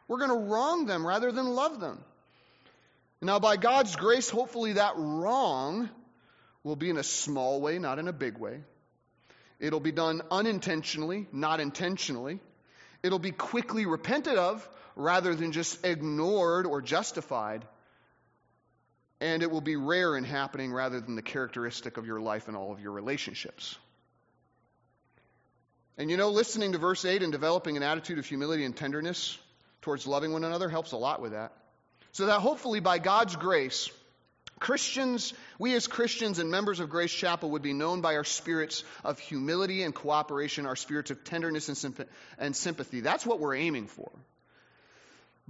We're 0.08 0.18
going 0.18 0.32
to 0.32 0.52
wrong 0.52 0.86
them 0.86 1.08
rather 1.08 1.32
than 1.32 1.48
love 1.48 1.80
them. 1.80 2.04
Now, 3.22 3.40
by 3.40 3.56
God's 3.56 3.96
grace, 3.96 4.30
hopefully 4.30 4.74
that 4.74 4.94
wrong 4.98 5.90
will 6.64 6.76
be 6.76 6.90
in 6.90 6.98
a 6.98 7.04
small 7.04 7.62
way, 7.62 7.80
not 7.80 8.00
in 8.00 8.08
a 8.10 8.14
big 8.14 8.38
way. 8.38 8.60
It'll 9.60 9.80
be 9.80 9.92
done 9.92 10.22
unintentionally, 10.30 11.28
not 11.32 11.60
intentionally. 11.60 12.40
It'll 13.04 13.20
be 13.20 13.32
quickly 13.32 13.86
repented 13.86 14.38
of 14.38 14.68
rather 14.96 15.36
than 15.36 15.52
just 15.52 15.86
ignored 15.86 16.66
or 16.66 16.82
justified. 16.82 17.66
And 19.20 19.44
it 19.44 19.52
will 19.52 19.62
be 19.62 19.76
rare 19.76 20.18
in 20.18 20.24
happening 20.24 20.74
rather 20.74 21.00
than 21.00 21.16
the 21.16 21.22
characteristic 21.22 21.98
of 21.98 22.08
your 22.08 22.20
life 22.20 22.48
and 22.48 22.58
all 22.58 22.72
of 22.72 22.80
your 22.80 22.92
relationships. 22.92 23.78
And 25.98 26.10
you 26.10 26.18
know, 26.18 26.30
listening 26.30 26.72
to 26.72 26.80
verse 26.80 27.06
8 27.06 27.22
and 27.22 27.32
developing 27.32 27.78
an 27.78 27.84
attitude 27.84 28.18
of 28.18 28.26
humility 28.26 28.66
and 28.66 28.76
tenderness 28.76 29.38
towards 29.82 30.08
loving 30.08 30.34
one 30.34 30.44
another 30.44 30.70
helps 30.70 30.92
a 30.92 30.98
lot 30.98 31.22
with 31.22 31.34
that. 31.34 31.52
So 32.14 32.26
that 32.26 32.40
hopefully 32.40 32.80
by 32.80 32.98
God's 32.98 33.36
grace, 33.36 33.90
Christians, 34.60 35.34
we 35.60 35.76
as 35.76 35.88
Christians 35.88 36.40
and 36.40 36.52
members 36.52 36.80
of 36.80 36.90
Grace 36.90 37.14
Chapel 37.14 37.52
would 37.52 37.62
be 37.62 37.74
known 37.74 38.02
by 38.02 38.16
our 38.16 38.24
spirits 38.24 38.84
of 39.04 39.18
humility 39.20 39.84
and 39.84 39.94
cooperation, 39.94 40.66
our 40.66 40.76
spirits 40.76 41.12
of 41.12 41.24
tenderness 41.24 41.70
and 42.38 42.56
sympathy. 42.56 43.02
That's 43.02 43.26
what 43.26 43.40
we're 43.40 43.56
aiming 43.56 43.88
for. 43.88 44.12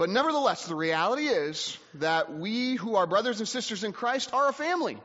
But 0.01 0.09
nevertheless, 0.09 0.65
the 0.65 0.73
reality 0.73 1.27
is 1.27 1.77
that 1.93 2.33
we 2.33 2.73
who 2.73 2.95
are 2.95 3.05
brothers 3.05 3.37
and 3.37 3.47
sisters 3.47 3.83
in 3.83 3.93
Christ 3.93 4.33
are 4.33 4.49
a 4.49 4.51
family. 4.51 4.97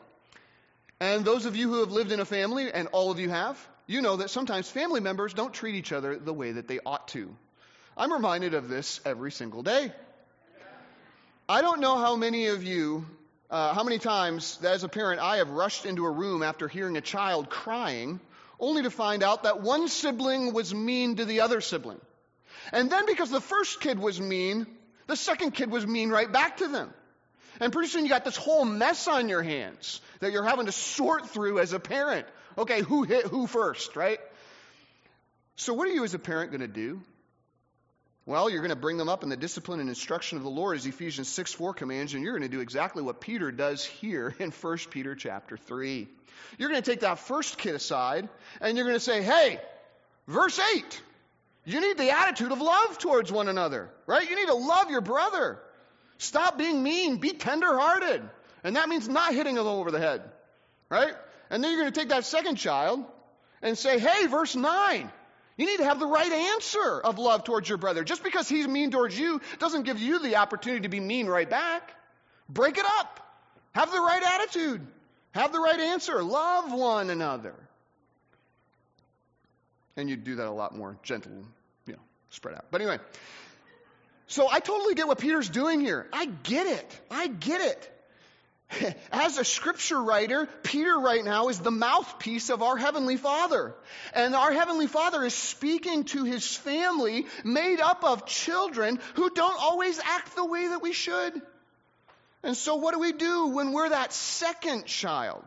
And 1.01 1.23
those 1.23 1.45
of 1.45 1.55
you 1.55 1.69
who 1.69 1.81
have 1.81 1.93
lived 1.93 2.13
in 2.13 2.21
a 2.21 2.25
family, 2.25 2.73
and 2.73 2.89
all 2.93 3.11
of 3.11 3.21
you 3.21 3.29
have, 3.29 3.59
you 3.87 4.01
know 4.01 4.17
that 4.17 4.31
sometimes 4.31 4.71
family 4.71 5.01
members 5.01 5.35
don't 5.35 5.53
treat 5.53 5.75
each 5.75 5.93
other 5.93 6.17
the 6.17 6.33
way 6.33 6.53
that 6.53 6.67
they 6.67 6.79
ought 6.87 7.09
to. 7.09 7.29
I'm 7.95 8.11
reminded 8.11 8.55
of 8.55 8.71
this 8.71 8.99
every 9.05 9.31
single 9.33 9.63
day. 9.63 9.93
I 11.47 11.61
don't 11.61 11.81
know 11.81 11.99
how 11.99 12.17
many 12.17 12.47
of 12.47 12.65
you 12.65 13.05
uh, 13.51 13.75
how 13.75 13.85
many 13.85 13.99
times, 13.99 14.59
as 14.65 14.83
a 14.83 14.89
parent, 14.89 15.21
I 15.21 15.37
have 15.37 15.51
rushed 15.51 15.85
into 15.85 16.07
a 16.07 16.11
room 16.11 16.43
after 16.43 16.69
hearing 16.69 16.97
a 16.97 17.03
child 17.03 17.51
crying, 17.51 18.19
only 18.59 18.85
to 18.85 18.91
find 18.91 19.23
out 19.23 19.43
that 19.43 19.61
one 19.61 19.89
sibling 19.89 20.55
was 20.55 20.75
mean 20.75 21.17
to 21.17 21.27
the 21.27 21.43
other 21.43 21.61
sibling. 21.61 22.01
And 22.73 22.91
then 22.91 23.05
because 23.07 23.31
the 23.31 23.43
first 23.43 23.81
kid 23.81 23.99
was 23.99 24.19
mean, 24.21 24.67
the 25.07 25.17
second 25.17 25.53
kid 25.53 25.71
was 25.71 25.87
mean 25.87 26.11
right 26.11 26.31
back 26.31 26.59
to 26.59 26.69
them. 26.69 26.93
And 27.61 27.73
pretty 27.73 27.89
soon 27.89 28.05
you 28.05 28.11
got 28.11 28.25
this 28.25 28.37
whole 28.37 28.65
mess 28.65 29.09
on 29.09 29.29
your 29.29 29.43
hands 29.43 30.01
that 30.21 30.33
you're 30.33 30.45
having 30.45 30.67
to 30.67 30.73
sort 30.73 31.31
through 31.31 31.59
as 31.59 31.73
a 31.73 31.81
parent. 31.81 32.27
Okay, 32.59 32.83
who 32.83 33.03
hit 33.03 33.27
who 33.27 33.47
first, 33.47 33.97
right? 33.97 34.19
So 35.57 35.73
what 35.73 35.89
are 35.89 35.93
you 35.93 36.05
as 36.05 36.15
a 36.15 36.19
parent 36.19 36.51
going 36.51 36.61
to 36.61 36.69
do? 36.69 37.01
Well, 38.27 38.51
you're 38.51 38.61
going 38.61 38.71
to 38.71 38.77
bring 38.77 38.97
them 38.97 39.09
up 39.09 39.23
in 39.23 39.29
the 39.29 39.37
discipline 39.37 39.79
and 39.79 39.89
instruction 39.89 40.37
of 40.37 40.45
the 40.45 40.51
Lord 40.51 40.77
as 40.77 40.85
Ephesians 40.85 41.29
6 41.29 41.53
4 41.53 41.75
commands, 41.75 42.13
and 42.13 42.25
you're 42.25 42.33
going 42.33 42.51
to 42.51 42.55
do 42.55 42.61
exactly 42.61 43.03
what 43.03 43.21
Peter 43.21 43.53
does 43.53 43.85
here 43.85 44.35
in 44.39 44.51
1 44.51 44.79
Peter 44.91 45.15
chapter 45.15 45.57
3. 45.57 46.09
You're 46.59 46.69
going 46.69 46.83
to 46.83 46.91
take 46.91 47.01
that 47.01 47.21
first 47.21 47.57
kid 47.57 47.75
aside, 47.75 48.29
and 48.61 48.77
you're 48.77 48.87
going 48.87 48.97
to 48.97 49.05
say, 49.05 49.23
hey, 49.23 49.61
verse 50.27 50.59
8, 50.59 51.03
you 51.67 51.81
need 51.81 51.99
the 51.99 52.11
attitude 52.11 52.53
of 52.53 52.61
love 52.61 52.99
towards 52.99 53.31
one 53.31 53.49
another, 53.49 53.91
right? 54.07 54.29
You 54.29 54.37
need 54.37 54.47
to 54.47 54.55
love 54.55 54.89
your 54.89 55.01
brother. 55.01 55.59
Stop 56.19 56.57
being 56.57 56.83
mean, 56.83 57.17
be 57.17 57.33
tenderhearted. 57.33 58.23
And 58.65 58.77
that 58.77 58.89
means 58.89 59.09
not 59.09 59.35
hitting 59.35 59.57
them 59.57 59.67
over 59.67 59.91
the 59.91 59.99
head, 59.99 60.23
right? 60.89 61.13
And 61.51 61.63
then 61.63 61.73
you're 61.73 61.81
going 61.81 61.93
to 61.93 62.01
take 62.01 62.09
that 62.11 62.25
second 62.25 62.57
child 62.57 63.05
and 63.63 63.77
say, 63.77 63.99
hey, 63.99 64.27
verse 64.27 64.55
9. 64.55 65.11
You 65.57 65.67
need 65.67 65.79
to 65.79 65.85
have 65.85 65.99
the 65.99 66.07
right 66.07 66.31
answer 66.31 67.01
of 67.01 67.19
love 67.19 67.45
towards 67.45 67.69
your 67.69 67.79
brother. 67.79 68.05
Just 68.05 68.23
because 68.23 68.49
he's 68.49 68.69
mean 68.69 68.91
towards 68.91 69.19
you 69.19 69.41
doesn't 69.59 69.83
give 69.83 69.99
you 69.99 70.21
the 70.21 70.37
opportunity 70.37 70.83
to 70.83 70.89
be 70.89 71.01
mean 71.01 71.27
right 71.27 71.49
back. 71.49 71.91
Break 72.49 72.79
it 72.79 72.85
up. 72.99 73.21
Have 73.73 73.91
the 73.91 74.01
right 74.01 74.23
attitude. 74.23 74.87
Have 75.33 75.53
the 75.53 75.61
right 75.61 75.81
answer. 75.81 76.23
Love 76.23 76.73
one 76.73 77.11
another. 77.11 77.55
And 79.97 80.11
you 80.11 80.17
do 80.17 80.37
that 80.37 80.47
a 80.47 80.51
lot 80.51 80.77
more 80.77 80.97
gentle, 81.03 81.33
spread 82.37 82.55
out. 82.55 82.67
But 82.71 82.83
anyway, 82.83 82.99
so 84.27 84.49
I 84.49 84.61
totally 84.61 84.95
get 84.95 85.09
what 85.09 85.19
Peter's 85.19 85.49
doing 85.49 85.81
here. 85.81 86.07
I 86.13 86.27
get 86.27 86.67
it. 86.67 87.01
I 87.11 87.27
get 87.29 87.61
it. 87.63 88.97
As 89.13 89.39
a 89.39 89.45
scripture 89.45 90.03
writer, 90.03 90.49
Peter 90.63 90.99
right 90.99 91.25
now 91.25 91.49
is 91.49 91.61
the 91.61 91.71
mouthpiece 91.71 92.51
of 92.51 92.63
our 92.63 92.77
Heavenly 92.77 93.17
Father. 93.17 93.75
And 94.13 94.35
our 94.35 94.53
Heavenly 94.53 94.87
Father 94.87 95.25
is 95.25 95.35
speaking 95.35 96.05
to 96.05 96.25
his 96.25 96.57
family 96.57 97.27
made 97.45 97.81
up 97.81 98.05
of 98.05 98.27
children 98.27 98.99
who 99.15 99.31
don't 99.31 99.61
always 99.61 99.99
act 99.99 100.35
the 100.35 100.45
way 100.45 100.69
that 100.69 100.83
we 100.83 100.93
should. 100.93 101.41
And 102.43 102.57
so, 102.57 102.77
what 102.77 102.93
do 102.93 103.01
we 103.01 103.13
do 103.13 103.49
when 103.49 103.73
we're 103.73 103.89
that 103.89 104.13
second 104.13 104.87
child? 104.87 105.45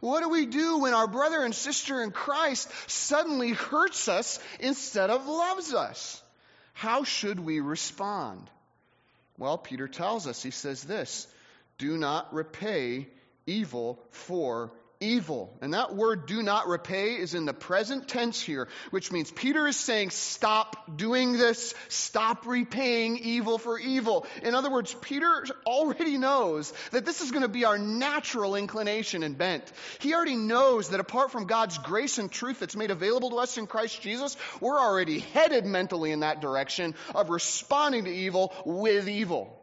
What 0.00 0.22
do 0.22 0.28
we 0.28 0.46
do 0.46 0.78
when 0.78 0.94
our 0.94 1.06
brother 1.06 1.42
and 1.42 1.54
sister 1.54 2.02
in 2.02 2.10
Christ 2.10 2.70
suddenly 2.86 3.50
hurts 3.50 4.08
us 4.08 4.38
instead 4.60 5.10
of 5.10 5.26
loves 5.26 5.74
us? 5.74 6.22
How 6.72 7.04
should 7.04 7.40
we 7.40 7.60
respond? 7.60 8.48
Well, 9.38 9.58
Peter 9.58 9.88
tells 9.88 10.26
us, 10.26 10.42
he 10.42 10.50
says 10.50 10.84
this 10.84 11.26
do 11.78 11.96
not 11.96 12.34
repay 12.34 13.06
evil 13.46 13.98
for 14.10 14.72
evil. 15.00 15.56
And 15.60 15.74
that 15.74 15.94
word 15.94 16.26
do 16.26 16.42
not 16.42 16.66
repay 16.66 17.14
is 17.14 17.34
in 17.34 17.44
the 17.44 17.54
present 17.54 18.08
tense 18.08 18.40
here, 18.40 18.68
which 18.90 19.12
means 19.12 19.30
Peter 19.30 19.66
is 19.66 19.76
saying 19.76 20.10
stop 20.10 20.96
doing 20.96 21.32
this, 21.32 21.74
stop 21.88 22.46
repaying 22.46 23.18
evil 23.18 23.58
for 23.58 23.78
evil. 23.78 24.26
In 24.42 24.54
other 24.54 24.70
words, 24.70 24.94
Peter 25.00 25.46
already 25.64 26.18
knows 26.18 26.72
that 26.90 27.04
this 27.04 27.20
is 27.20 27.30
going 27.30 27.42
to 27.42 27.48
be 27.48 27.64
our 27.64 27.78
natural 27.78 28.56
inclination 28.56 29.22
and 29.22 29.38
bent. 29.38 29.64
He 30.00 30.14
already 30.14 30.36
knows 30.36 30.90
that 30.90 31.00
apart 31.00 31.30
from 31.30 31.46
God's 31.46 31.78
grace 31.78 32.18
and 32.18 32.30
truth 32.30 32.58
that's 32.58 32.76
made 32.76 32.90
available 32.90 33.30
to 33.30 33.36
us 33.36 33.56
in 33.56 33.66
Christ 33.66 34.02
Jesus, 34.02 34.36
we're 34.60 34.80
already 34.80 35.20
headed 35.20 35.64
mentally 35.64 36.10
in 36.10 36.20
that 36.20 36.40
direction 36.40 36.94
of 37.14 37.30
responding 37.30 38.04
to 38.04 38.10
evil 38.10 38.52
with 38.64 39.08
evil. 39.08 39.54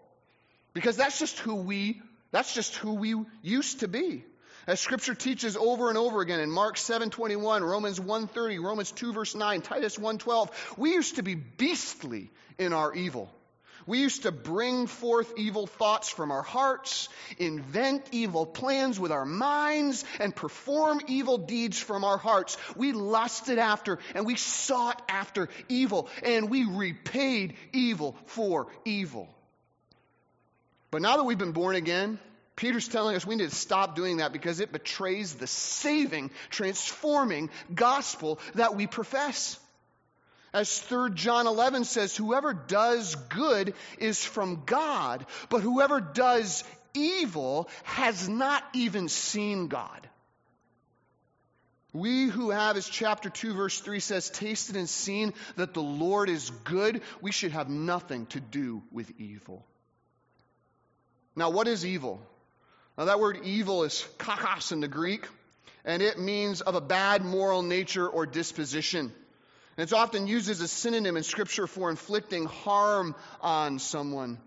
Because 0.73 0.97
that's 0.97 1.19
just 1.19 1.39
who 1.39 1.55
we 1.55 2.01
that's 2.31 2.53
just 2.53 2.75
who 2.75 2.95
we 2.95 3.15
used 3.43 3.79
to 3.79 3.87
be. 3.87 4.25
As 4.67 4.79
scripture 4.79 5.13
teaches 5.13 5.55
over 5.55 5.89
and 5.89 5.97
over 5.97 6.21
again 6.21 6.39
in 6.39 6.49
Mark 6.49 6.77
7:21, 6.77 7.61
Romans 7.61 7.99
1:30, 7.99 8.63
Romans 8.63 8.91
2 8.91 9.13
verse 9.13 9.35
9, 9.35 9.61
Titus 9.61 9.97
1:12, 9.97 10.49
we 10.77 10.93
used 10.93 11.17
to 11.17 11.23
be 11.23 11.35
beastly 11.35 12.31
in 12.57 12.73
our 12.73 12.93
evil. 12.95 13.31
We 13.85 13.99
used 13.99 14.23
to 14.23 14.31
bring 14.31 14.87
forth 14.87 15.31
evil 15.37 15.67
thoughts 15.67 16.09
from 16.09 16.31
our 16.31 16.41
hearts, 16.41 17.09
invent 17.37 18.07
evil 18.11 18.47
plans 18.47 18.99
with 18.99 19.11
our 19.11 19.25
minds, 19.25 20.03
and 20.19 20.35
perform 20.35 21.01
evil 21.05 21.37
deeds 21.37 21.77
from 21.77 22.03
our 22.03 22.17
hearts. 22.17 22.57
We 22.75 22.93
lusted 22.93 23.59
after 23.59 23.99
and 24.15 24.25
we 24.25 24.35
sought 24.35 24.99
after 25.07 25.49
evil, 25.69 26.09
and 26.23 26.49
we 26.49 26.65
repaid 26.65 27.55
evil 27.73 28.15
for 28.25 28.67
evil. 28.83 29.29
But 30.89 31.03
now 31.03 31.17
that 31.17 31.23
we've 31.23 31.37
been 31.37 31.51
born 31.51 31.75
again, 31.75 32.19
Peter's 32.55 32.87
telling 32.87 33.15
us 33.15 33.25
we 33.25 33.35
need 33.35 33.49
to 33.49 33.55
stop 33.55 33.95
doing 33.95 34.17
that 34.17 34.31
because 34.31 34.59
it 34.59 34.71
betrays 34.71 35.35
the 35.35 35.47
saving, 35.47 36.31
transforming 36.49 37.49
gospel 37.73 38.39
that 38.53 38.75
we 38.75 38.87
profess. 38.87 39.59
As 40.53 40.79
3 40.79 41.11
John 41.15 41.47
11 41.47 41.83
says, 41.83 42.15
whoever 42.15 42.53
does 42.53 43.15
good 43.15 43.73
is 43.97 44.23
from 44.23 44.63
God, 44.65 45.25
but 45.49 45.59
whoever 45.59 45.99
does 45.99 46.63
evil 46.93 47.69
has 47.83 48.29
not 48.29 48.63
even 48.73 49.09
seen 49.09 49.67
God. 49.67 50.07
We 51.91 52.25
who 52.27 52.51
have, 52.51 52.77
as 52.77 52.87
chapter 52.87 53.29
2, 53.29 53.53
verse 53.53 53.79
3 53.79 53.99
says, 53.99 54.29
tasted 54.29 54.75
and 54.77 54.87
seen 54.87 55.33
that 55.55 55.73
the 55.73 55.81
Lord 55.81 56.29
is 56.29 56.49
good, 56.63 57.01
we 57.21 57.31
should 57.31 57.51
have 57.51 57.69
nothing 57.69 58.25
to 58.27 58.39
do 58.39 58.81
with 58.91 59.11
evil. 59.19 59.65
Now, 61.35 61.49
what 61.49 61.67
is 61.67 61.85
evil? 61.85 62.21
Now, 62.97 63.05
that 63.05 63.19
word 63.19 63.39
evil 63.43 63.83
is 63.83 64.07
kakos 64.17 64.71
in 64.71 64.79
the 64.79 64.87
Greek, 64.87 65.27
and 65.83 66.01
it 66.01 66.17
means 66.17 66.61
of 66.61 66.75
a 66.75 66.81
bad 66.81 67.25
moral 67.25 67.61
nature 67.61 68.07
or 68.07 68.25
disposition. 68.25 69.11
And 69.77 69.83
it's 69.83 69.91
often 69.91 70.27
used 70.27 70.49
as 70.49 70.61
a 70.61 70.67
synonym 70.67 71.17
in 71.17 71.23
Scripture 71.23 71.67
for 71.67 71.89
inflicting 71.89 72.45
harm 72.45 73.13
on 73.41 73.79
someone. 73.79 74.39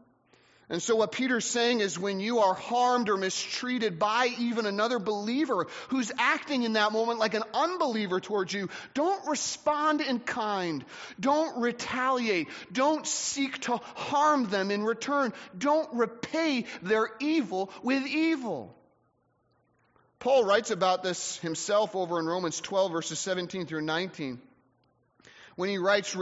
And 0.70 0.82
so, 0.82 0.96
what 0.96 1.12
Peter's 1.12 1.46
saying 1.46 1.80
is 1.80 1.98
when 1.98 2.20
you 2.20 2.40
are 2.40 2.52
harmed 2.52 3.08
or 3.08 3.16
mistreated 3.16 3.98
by 3.98 4.28
even 4.38 4.66
another 4.66 4.98
believer 4.98 5.66
who's 5.88 6.12
acting 6.18 6.62
in 6.62 6.74
that 6.74 6.92
moment 6.92 7.18
like 7.18 7.32
an 7.32 7.44
unbeliever 7.54 8.20
towards 8.20 8.52
you, 8.52 8.68
don't 8.92 9.26
respond 9.28 10.02
in 10.02 10.20
kind. 10.20 10.84
Don't 11.18 11.62
retaliate. 11.62 12.48
Don't 12.70 13.06
seek 13.06 13.58
to 13.60 13.78
harm 13.94 14.44
them 14.50 14.70
in 14.70 14.84
return. 14.84 15.32
Don't 15.56 15.94
repay 15.94 16.66
their 16.82 17.08
evil 17.18 17.70
with 17.82 18.06
evil. 18.06 18.74
Paul 20.18 20.44
writes 20.44 20.70
about 20.70 21.02
this 21.02 21.38
himself 21.38 21.96
over 21.96 22.18
in 22.20 22.26
Romans 22.26 22.60
12, 22.60 22.92
verses 22.92 23.18
17 23.20 23.64
through 23.64 23.82
19. 23.82 24.38
When 25.56 25.70
he 25.70 25.78
writes, 25.78 26.14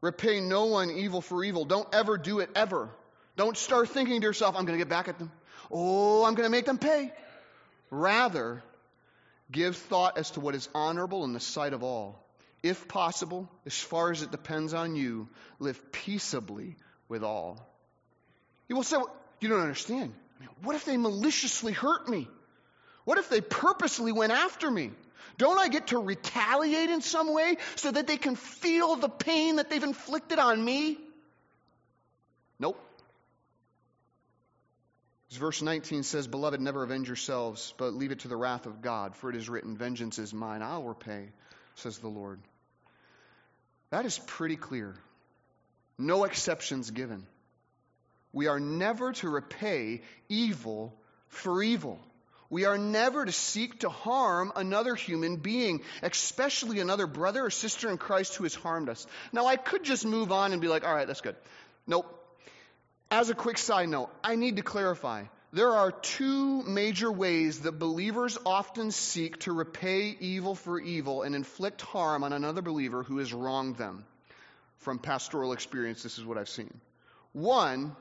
Repay 0.00 0.40
no 0.40 0.64
one 0.66 0.90
evil 0.90 1.20
for 1.20 1.44
evil. 1.44 1.66
Don't 1.66 1.88
ever 1.92 2.16
do 2.16 2.38
it 2.38 2.48
ever. 2.54 2.88
Don't 3.36 3.56
start 3.56 3.88
thinking 3.88 4.20
to 4.20 4.26
yourself, 4.26 4.56
I'm 4.56 4.64
going 4.64 4.78
to 4.78 4.84
get 4.84 4.90
back 4.90 5.08
at 5.08 5.18
them. 5.18 5.30
Oh, 5.70 6.24
I'm 6.24 6.34
going 6.34 6.46
to 6.46 6.50
make 6.50 6.66
them 6.66 6.78
pay. 6.78 7.12
Rather, 7.90 8.62
give 9.50 9.76
thought 9.76 10.18
as 10.18 10.30
to 10.32 10.40
what 10.40 10.54
is 10.54 10.68
honorable 10.74 11.24
in 11.24 11.32
the 11.32 11.40
sight 11.40 11.72
of 11.72 11.82
all. 11.82 12.18
If 12.62 12.88
possible, 12.88 13.48
as 13.66 13.76
far 13.76 14.12
as 14.12 14.22
it 14.22 14.30
depends 14.30 14.74
on 14.74 14.94
you, 14.94 15.28
live 15.58 15.92
peaceably 15.92 16.76
with 17.08 17.24
all. 17.24 17.66
You 18.68 18.76
will 18.76 18.84
say, 18.84 18.96
well, 18.96 19.14
You 19.40 19.48
don't 19.48 19.60
understand. 19.60 20.12
I 20.38 20.40
mean, 20.40 20.50
what 20.62 20.76
if 20.76 20.84
they 20.84 20.96
maliciously 20.96 21.72
hurt 21.72 22.08
me? 22.08 22.28
What 23.04 23.18
if 23.18 23.28
they 23.28 23.40
purposely 23.40 24.12
went 24.12 24.32
after 24.32 24.70
me? 24.70 24.92
Don't 25.38 25.58
I 25.58 25.68
get 25.68 25.88
to 25.88 25.98
retaliate 25.98 26.90
in 26.90 27.00
some 27.00 27.32
way 27.32 27.56
so 27.76 27.90
that 27.90 28.06
they 28.06 28.16
can 28.16 28.36
feel 28.36 28.96
the 28.96 29.08
pain 29.08 29.56
that 29.56 29.70
they've 29.70 29.82
inflicted 29.82 30.38
on 30.38 30.64
me? 30.64 30.98
Nope. 32.60 32.78
Verse 35.36 35.62
19 35.62 36.02
says, 36.02 36.26
Beloved, 36.26 36.60
never 36.60 36.82
avenge 36.82 37.06
yourselves, 37.08 37.74
but 37.78 37.94
leave 37.94 38.12
it 38.12 38.20
to 38.20 38.28
the 38.28 38.36
wrath 38.36 38.66
of 38.66 38.82
God, 38.82 39.16
for 39.16 39.30
it 39.30 39.36
is 39.36 39.48
written, 39.48 39.76
Vengeance 39.76 40.18
is 40.18 40.34
mine, 40.34 40.62
I'll 40.62 40.82
repay, 40.82 41.28
says 41.76 41.98
the 41.98 42.08
Lord. 42.08 42.40
That 43.90 44.06
is 44.06 44.18
pretty 44.18 44.56
clear. 44.56 44.94
No 45.98 46.24
exceptions 46.24 46.90
given. 46.90 47.26
We 48.32 48.46
are 48.46 48.58
never 48.58 49.12
to 49.12 49.28
repay 49.28 50.02
evil 50.28 50.94
for 51.28 51.62
evil. 51.62 52.00
We 52.48 52.64
are 52.66 52.76
never 52.76 53.24
to 53.24 53.32
seek 53.32 53.80
to 53.80 53.88
harm 53.88 54.52
another 54.56 54.94
human 54.94 55.36
being, 55.36 55.82
especially 56.02 56.80
another 56.80 57.06
brother 57.06 57.46
or 57.46 57.50
sister 57.50 57.88
in 57.90 57.96
Christ 57.96 58.34
who 58.34 58.44
has 58.44 58.54
harmed 58.54 58.88
us. 58.88 59.06
Now, 59.32 59.46
I 59.46 59.56
could 59.56 59.84
just 59.84 60.04
move 60.04 60.32
on 60.32 60.52
and 60.52 60.60
be 60.60 60.68
like, 60.68 60.86
all 60.86 60.94
right, 60.94 61.06
that's 61.06 61.22
good. 61.22 61.36
Nope. 61.86 62.21
As 63.10 63.30
a 63.30 63.34
quick 63.34 63.58
side 63.58 63.88
note, 63.88 64.10
I 64.24 64.36
need 64.36 64.56
to 64.56 64.62
clarify. 64.62 65.24
There 65.52 65.72
are 65.72 65.92
two 65.92 66.62
major 66.62 67.12
ways 67.12 67.60
that 67.60 67.72
believers 67.72 68.38
often 68.46 68.90
seek 68.90 69.40
to 69.40 69.52
repay 69.52 70.16
evil 70.18 70.54
for 70.54 70.80
evil 70.80 71.22
and 71.22 71.34
inflict 71.34 71.82
harm 71.82 72.24
on 72.24 72.32
another 72.32 72.62
believer 72.62 73.02
who 73.02 73.18
has 73.18 73.34
wronged 73.34 73.76
them. 73.76 74.06
From 74.78 74.98
pastoral 74.98 75.52
experience, 75.52 76.02
this 76.02 76.18
is 76.18 76.24
what 76.24 76.38
I've 76.38 76.48
seen. 76.48 76.72
One 77.32 77.94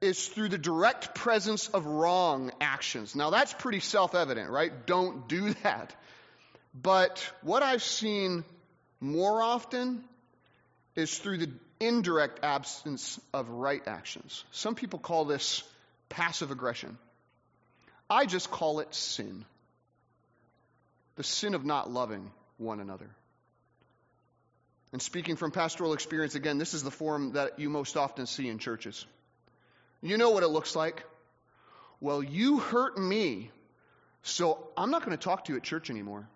is 0.00 0.28
through 0.28 0.48
the 0.48 0.58
direct 0.58 1.14
presence 1.14 1.68
of 1.68 1.86
wrong 1.86 2.50
actions. 2.60 3.14
Now, 3.14 3.30
that's 3.30 3.52
pretty 3.52 3.80
self 3.80 4.14
evident, 4.14 4.50
right? 4.50 4.86
Don't 4.86 5.28
do 5.28 5.54
that. 5.62 5.94
But 6.74 7.24
what 7.42 7.62
I've 7.62 7.82
seen 7.82 8.44
more 9.00 9.42
often 9.42 10.04
is 10.94 11.16
through 11.18 11.38
the 11.38 11.50
indirect 11.80 12.40
absence 12.42 13.18
of 13.32 13.48
right 13.48 13.82
actions. 13.86 14.44
Some 14.52 14.74
people 14.74 14.98
call 14.98 15.24
this 15.24 15.64
passive 16.08 16.50
aggression. 16.50 16.98
I 18.08 18.26
just 18.26 18.50
call 18.50 18.80
it 18.80 18.94
sin. 18.94 19.44
The 21.16 21.24
sin 21.24 21.54
of 21.54 21.64
not 21.64 21.90
loving 21.90 22.30
one 22.58 22.80
another. 22.80 23.08
And 24.92 25.00
speaking 25.00 25.36
from 25.36 25.52
pastoral 25.52 25.92
experience, 25.92 26.34
again, 26.34 26.58
this 26.58 26.74
is 26.74 26.82
the 26.82 26.90
form 26.90 27.32
that 27.32 27.58
you 27.58 27.70
most 27.70 27.96
often 27.96 28.26
see 28.26 28.48
in 28.48 28.58
churches. 28.58 29.06
You 30.02 30.16
know 30.18 30.30
what 30.30 30.42
it 30.42 30.48
looks 30.48 30.74
like? 30.74 31.04
Well, 32.00 32.22
you 32.22 32.58
hurt 32.58 32.98
me, 32.98 33.50
So 34.22 34.68
I'm 34.76 34.90
not 34.90 35.04
going 35.04 35.16
to 35.16 35.22
talk 35.22 35.44
to 35.44 35.52
you 35.52 35.56
at 35.56 35.62
church 35.62 35.90
anymore. 35.90 36.28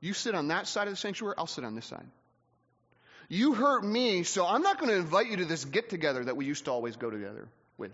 You 0.00 0.12
sit 0.12 0.34
on 0.34 0.48
that 0.48 0.66
side 0.66 0.86
of 0.86 0.92
the 0.92 0.96
sanctuary, 0.96 1.34
I'll 1.38 1.46
sit 1.46 1.64
on 1.64 1.74
this 1.74 1.86
side. 1.86 2.06
You 3.28 3.54
hurt 3.54 3.84
me, 3.84 4.22
so 4.22 4.46
I'm 4.46 4.62
not 4.62 4.78
going 4.78 4.90
to 4.90 4.96
invite 4.96 5.28
you 5.28 5.38
to 5.38 5.44
this 5.44 5.64
get 5.64 5.88
together 5.90 6.24
that 6.24 6.36
we 6.36 6.44
used 6.44 6.66
to 6.66 6.70
always 6.70 6.96
go 6.96 7.10
together 7.10 7.48
with. 7.76 7.92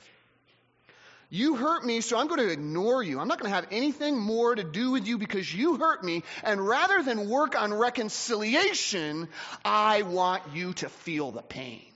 You 1.31 1.57
hurt 1.57 1.83
me, 1.83 2.03
so 2.03 2.19
I'm 2.19 2.27
going 2.27 2.41
to 2.41 2.51
ignore 2.51 3.03
you. 3.03 3.19
I'm 3.19 3.27
not 3.27 3.41
going 3.41 3.51
to 3.51 3.55
have 3.55 3.69
anything 3.71 4.19
more 4.19 4.55
to 4.55 4.63
do 4.63 4.91
with 4.91 5.07
you 5.07 5.17
because 5.17 5.53
you 5.53 5.79
hurt 5.79 6.05
me. 6.05 6.25
And 6.45 6.61
rather 6.61 7.03
than 7.03 7.31
work 7.31 7.59
on 7.59 7.73
reconciliation, 7.73 9.29
I 9.65 10.03
want 10.03 10.43
you 10.53 10.75
to 10.75 10.91
feel 10.91 11.31
the 11.31 11.41
pain 11.41 11.91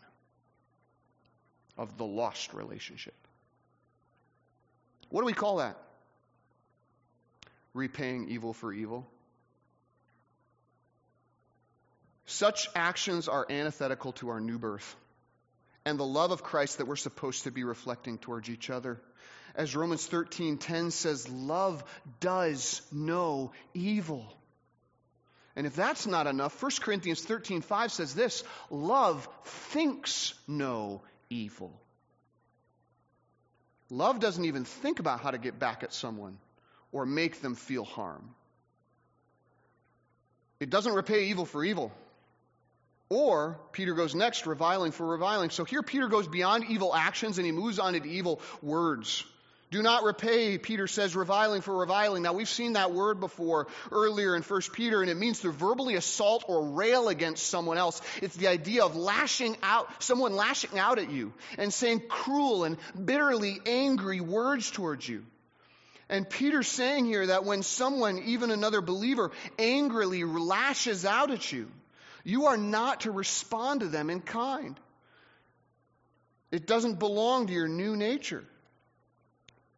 of 1.77 1.99
the 1.99 2.07
lost 2.07 2.55
relationship. 2.55 3.14
What 5.11 5.20
do 5.20 5.27
we 5.27 5.35
call 5.35 5.59
that? 5.59 5.77
Repaying 7.75 8.31
evil 8.31 8.55
for 8.55 8.72
evil. 8.72 9.07
Such 12.27 12.69
actions 12.75 13.29
are 13.29 13.47
antithetical 13.49 14.12
to 14.15 14.31
our 14.31 14.41
new 14.41 14.59
birth 14.59 14.97
and 15.85 15.99
the 15.99 16.05
love 16.05 16.33
of 16.33 16.43
Christ 16.43 16.79
that 16.79 16.87
we're 16.87 16.97
supposed 16.97 17.45
to 17.45 17.53
be 17.53 17.62
reflecting 17.62 18.19
towards 18.19 18.51
each 18.51 18.69
other. 18.69 19.01
As 19.55 19.77
Romans 19.77 20.07
13:10 20.09 20.91
says, 20.91 21.29
love 21.29 21.85
does 22.21 22.83
no 22.93 23.53
evil. 23.73 24.27
And 25.55 25.67
if 25.67 25.75
that's 25.75 26.07
not 26.07 26.27
enough, 26.27 26.61
1 26.61 26.73
Corinthians 26.83 27.25
13:5 27.25 27.91
says 27.93 28.15
this, 28.15 28.43
love 28.71 29.27
thinks 29.45 30.35
no 30.49 31.03
evil. 31.31 31.81
Love 33.89 34.19
doesn't 34.19 34.45
even 34.45 34.65
think 34.65 34.99
about 34.99 35.21
how 35.21 35.31
to 35.31 35.39
get 35.39 35.61
back 35.61 35.85
at 35.85 35.95
someone 35.95 36.39
or 36.91 37.07
make 37.07 37.41
them 37.41 37.55
feel 37.55 37.85
harm. 37.85 38.35
It 40.59 40.71
doesn't 40.71 40.93
repay 40.93 41.27
evil 41.27 41.47
for 41.47 41.65
evil. 41.65 41.93
Or, 43.09 43.61
Peter 43.73 43.95
goes 43.95 44.14
next, 44.14 44.47
reviling 44.47 44.90
for 44.92 45.07
reviling. 45.07 45.51
So 45.51 45.64
here 45.64 45.83
Peter 45.83 46.09
goes 46.09 46.27
beyond 46.27 46.64
evil 46.69 46.95
actions 46.95 47.38
and 47.38 47.47
he 47.47 47.53
moves 47.53 47.79
on 47.79 47.92
to 47.92 48.09
evil 48.09 48.40
words. 48.62 49.25
Do 49.71 49.83
not 49.83 50.05
repay, 50.05 50.59
Peter 50.59 50.87
says, 50.87 51.16
reviling 51.16 51.61
for 51.61 51.77
reviling. 51.77 52.23
Now, 52.23 52.33
we've 52.33 52.49
seen 52.49 52.75
that 52.75 52.92
word 52.92 53.19
before 53.19 53.66
earlier 53.90 54.37
in 54.37 54.42
1 54.42 54.61
Peter, 54.73 55.03
and 55.03 55.11
it 55.11 55.16
means 55.16 55.40
to 55.40 55.51
verbally 55.51 55.97
assault 55.97 56.45
or 56.47 56.69
rail 56.71 57.09
against 57.09 57.49
someone 57.49 57.77
else. 57.77 58.01
It's 58.23 58.37
the 58.37 58.47
idea 58.47 58.85
of 58.85 58.95
lashing 58.95 59.57
out, 59.64 60.03
someone 60.03 60.37
lashing 60.37 60.79
out 60.79 61.01
at 61.01 61.11
you 61.11 61.33
and 61.59 61.75
saying 61.75 62.03
cruel 62.09 62.62
and 62.62 62.77
bitterly 63.05 63.59
angry 63.66 64.21
words 64.21 64.71
towards 64.71 65.09
you. 65.09 65.25
And 66.09 66.31
Peter's 66.31 66.69
saying 66.69 67.07
here 67.07 67.27
that 67.27 67.45
when 67.45 67.64
someone, 67.64 68.21
even 68.27 68.53
another 68.53 68.81
believer, 68.81 69.33
angrily 69.59 70.23
lashes 70.23 71.05
out 71.05 71.33
at 71.33 71.51
you, 71.51 71.69
you 72.27 72.47
are 72.47 72.57
not 72.57 73.03
to 73.03 73.12
respond 73.12 73.81
to 73.81 73.87
them 73.87 74.11
in 74.11 74.21
kind. 74.21 74.81
It 76.51 76.67
doesn't 76.67 76.99
belong 76.99 77.47
to 77.47 77.53
your 77.53 77.69
new 77.69 77.95
nature. 77.95 78.43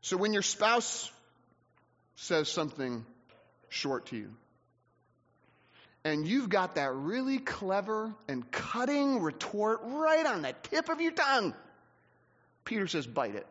So 0.00 0.16
when 0.16 0.32
your 0.32 0.40
spouse 0.40 1.12
says 2.16 2.48
something 2.48 3.04
short 3.68 4.06
to 4.06 4.16
you, 4.16 4.30
and 6.04 6.26
you've 6.26 6.48
got 6.48 6.76
that 6.76 6.94
really 6.94 7.38
clever 7.38 8.14
and 8.28 8.50
cutting 8.50 9.20
retort 9.20 9.80
right 9.84 10.24
on 10.24 10.40
the 10.40 10.54
tip 10.70 10.88
of 10.88 11.02
your 11.02 11.12
tongue, 11.12 11.52
Peter 12.64 12.86
says, 12.86 13.06
bite 13.06 13.34
it. 13.34 13.46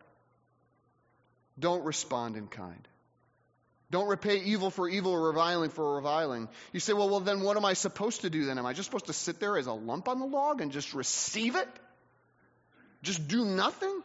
Don't 1.59 1.83
respond 1.83 2.35
in 2.35 2.47
kind. 2.47 2.87
Don't 3.89 4.07
repay 4.07 4.39
evil 4.39 4.69
for 4.69 4.89
evil 4.89 5.13
or 5.13 5.27
reviling 5.27 5.69
for 5.69 5.95
reviling. 5.95 6.49
You 6.73 6.79
say, 6.79 6.91
well, 6.91 7.09
well, 7.09 7.21
then 7.21 7.41
what 7.41 7.55
am 7.55 7.63
I 7.63 7.73
supposed 7.73 8.21
to 8.21 8.29
do 8.29 8.45
then? 8.45 8.57
Am 8.57 8.65
I 8.65 8.73
just 8.73 8.87
supposed 8.87 9.05
to 9.05 9.13
sit 9.13 9.39
there 9.39 9.57
as 9.57 9.67
a 9.67 9.73
lump 9.73 10.09
on 10.09 10.19
the 10.19 10.25
log 10.25 10.59
and 10.59 10.71
just 10.71 10.93
receive 10.93 11.55
it? 11.55 11.69
Just 13.01 13.27
do 13.29 13.45
nothing? 13.45 14.01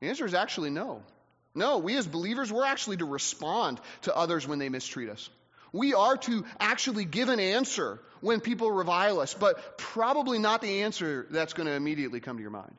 The 0.00 0.08
answer 0.08 0.26
is 0.26 0.34
actually 0.34 0.70
no. 0.70 1.02
No, 1.54 1.78
we 1.78 1.96
as 1.96 2.06
believers, 2.06 2.52
we're 2.52 2.66
actually 2.66 2.98
to 2.98 3.06
respond 3.06 3.80
to 4.02 4.14
others 4.14 4.46
when 4.46 4.58
they 4.58 4.68
mistreat 4.68 5.08
us. 5.08 5.30
We 5.72 5.94
are 5.94 6.16
to 6.18 6.44
actually 6.60 7.04
give 7.04 7.30
an 7.30 7.40
answer 7.40 8.00
when 8.20 8.40
people 8.40 8.70
revile 8.70 9.20
us, 9.20 9.34
but 9.34 9.78
probably 9.78 10.38
not 10.38 10.60
the 10.60 10.82
answer 10.82 11.26
that's 11.30 11.54
going 11.54 11.66
to 11.66 11.72
immediately 11.72 12.20
come 12.20 12.36
to 12.36 12.42
your 12.42 12.50
mind. 12.50 12.74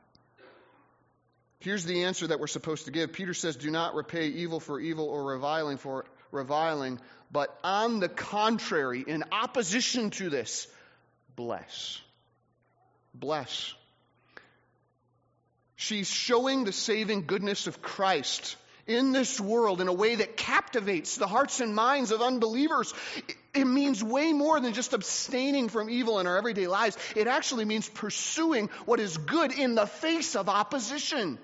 Here's 1.59 1.83
the 1.83 2.05
answer 2.05 2.27
that 2.27 2.39
we're 2.39 2.47
supposed 2.47 2.85
to 2.85 2.91
give. 2.91 3.11
Peter 3.11 3.33
says, 3.33 3.57
Do 3.57 3.69
not 3.69 3.93
repay 3.93 4.27
evil 4.27 4.59
for 4.59 4.79
evil 4.79 5.09
or 5.09 5.25
reviling 5.25 5.77
for 5.77 6.05
reviling, 6.31 6.99
but 7.31 7.57
on 7.63 7.99
the 7.99 8.09
contrary, 8.09 9.03
in 9.05 9.23
opposition 9.31 10.09
to 10.11 10.29
this, 10.29 10.67
bless. 11.35 11.99
Bless. 13.13 13.73
She's 15.75 16.09
showing 16.09 16.65
the 16.65 16.73
saving 16.73 17.25
goodness 17.25 17.67
of 17.67 17.81
Christ 17.81 18.57
in 18.85 19.11
this 19.11 19.39
world 19.39 19.81
in 19.81 19.87
a 19.87 19.93
way 19.93 20.15
that 20.15 20.35
captivates 20.35 21.15
the 21.15 21.27
hearts 21.27 21.61
and 21.61 21.75
minds 21.75 22.11
of 22.11 22.21
unbelievers. 22.21 22.93
It 23.53 23.65
means 23.65 24.03
way 24.03 24.33
more 24.33 24.59
than 24.59 24.73
just 24.73 24.93
abstaining 24.93 25.69
from 25.69 25.89
evil 25.89 26.19
in 26.19 26.27
our 26.27 26.37
everyday 26.37 26.67
lives. 26.67 26.97
It 27.15 27.27
actually 27.27 27.65
means 27.65 27.87
pursuing 27.87 28.69
what 28.85 28.99
is 28.99 29.17
good 29.17 29.51
in 29.51 29.75
the 29.75 29.85
face 29.85 30.35
of 30.35 30.49
opposition. 30.49 31.37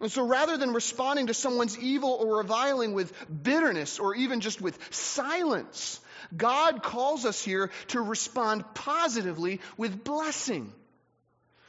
And 0.00 0.10
so 0.10 0.26
rather 0.26 0.56
than 0.56 0.72
responding 0.72 1.26
to 1.26 1.34
someone's 1.34 1.78
evil 1.78 2.10
or 2.10 2.38
reviling 2.38 2.94
with 2.94 3.12
bitterness 3.42 3.98
or 3.98 4.14
even 4.14 4.40
just 4.40 4.60
with 4.60 4.78
silence, 4.92 6.00
God 6.34 6.82
calls 6.82 7.26
us 7.26 7.42
here 7.42 7.70
to 7.88 8.00
respond 8.00 8.64
positively 8.74 9.60
with 9.76 10.02
blessing. 10.02 10.72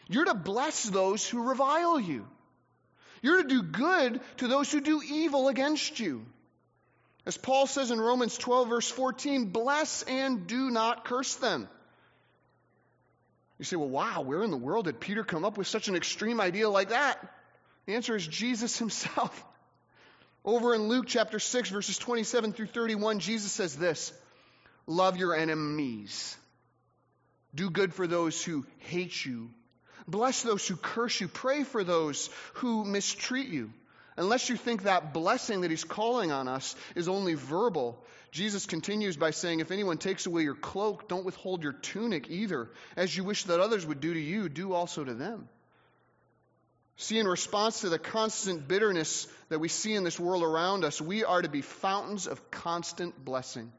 You're 0.08 0.26
to 0.26 0.34
bless 0.34 0.84
those 0.84 1.28
who 1.28 1.44
revile 1.44 2.00
you. 2.00 2.26
You're 3.22 3.44
to 3.44 3.48
do 3.48 3.62
good 3.62 4.22
to 4.38 4.48
those 4.48 4.72
who 4.72 4.82
do 4.82 5.02
evil 5.04 5.50
against 5.50 6.00
you. 6.00 6.26
As 7.26 7.38
Paul 7.38 7.68
says 7.68 7.92
in 7.92 8.02
Romans 8.02 8.38
12, 8.38 8.70
verse 8.70 8.90
14, 8.90 9.46
bless 9.48 10.04
and 10.04 10.48
do 10.48 10.72
not 10.72 11.06
curse 11.06 11.36
them. 11.36 11.70
You 13.60 13.66
say, 13.66 13.76
well, 13.76 13.90
wow, 13.90 14.22
where 14.22 14.42
in 14.42 14.50
the 14.50 14.58
world 14.58 14.86
did 14.86 15.00
Peter 15.00 15.24
come 15.24 15.46
up 15.46 15.58
with 15.58 15.68
such 15.68 15.88
an 15.88 15.96
extreme 15.96 16.42
idea 16.42 16.68
like 16.68 16.90
that? 16.90 17.20
The 17.86 17.96
answer 17.96 18.16
is 18.16 18.26
Jesus 18.26 18.78
himself. 18.78 19.46
Over 20.46 20.74
in 20.74 20.88
Luke 20.88 21.06
chapter 21.08 21.40
6, 21.40 21.70
verses 21.70 21.98
27 21.98 22.54
through 22.54 22.68
31, 22.68 23.20
Jesus 23.20 23.52
says 23.52 23.76
this 23.76 24.12
Love 24.88 25.18
your 25.18 25.36
enemies. 25.36 26.36
Do 27.54 27.70
good 27.70 27.94
for 27.94 28.08
those 28.08 28.44
who 28.44 28.66
hate 28.80 29.26
you. 29.26 29.50
Bless 30.08 30.42
those 30.42 30.68
who 30.68 30.76
curse 30.76 31.20
you. 31.22 31.28
Pray 31.28 31.64
for 31.64 31.84
those 31.84 32.30
who 32.54 32.86
mistreat 32.86 33.50
you. 33.50 33.72
Unless 34.18 34.50
you 34.50 34.56
think 34.56 34.84
that 34.84 35.14
blessing 35.14 35.62
that 35.62 35.72
he's 35.72 35.84
calling 35.84 36.32
on 36.32 36.48
us 36.48 36.76
is 36.96 37.08
only 37.08 37.34
verbal, 37.34 38.04
Jesus 38.32 38.66
continues 38.66 39.18
by 39.18 39.32
saying, 39.32 39.60
If 39.60 39.72
anyone 39.72 39.98
takes 39.98 40.26
away 40.26 40.44
your 40.44 40.56
cloak, 40.56 41.08
don't 41.08 41.26
withhold 41.26 41.64
your 41.64 41.74
tunic 41.74 42.30
either. 42.30 42.70
As 42.96 43.16
you 43.16 43.24
wish 43.24 43.44
that 43.46 43.60
others 43.60 43.86
would 43.86 44.02
do 44.02 44.14
to 44.14 44.20
you, 44.20 44.50
do 44.50 44.74
also 44.74 45.04
to 45.04 45.14
them. 45.14 45.48
See, 47.02 47.18
in 47.18 47.28
response 47.28 47.82
to 47.82 47.90
the 47.90 47.98
constant 47.98 48.68
bitterness 48.68 49.28
that 49.50 49.58
we 49.58 49.70
see 49.70 49.96
in 49.96 50.04
this 50.04 50.20
world 50.20 50.44
around 50.44 50.86
us, 50.86 51.02
we 51.02 51.24
are 51.24 51.42
to 51.42 51.50
be 51.50 51.62
fountains 51.62 52.28
of 52.28 52.52
constant 52.52 53.26
blessing 53.26 53.72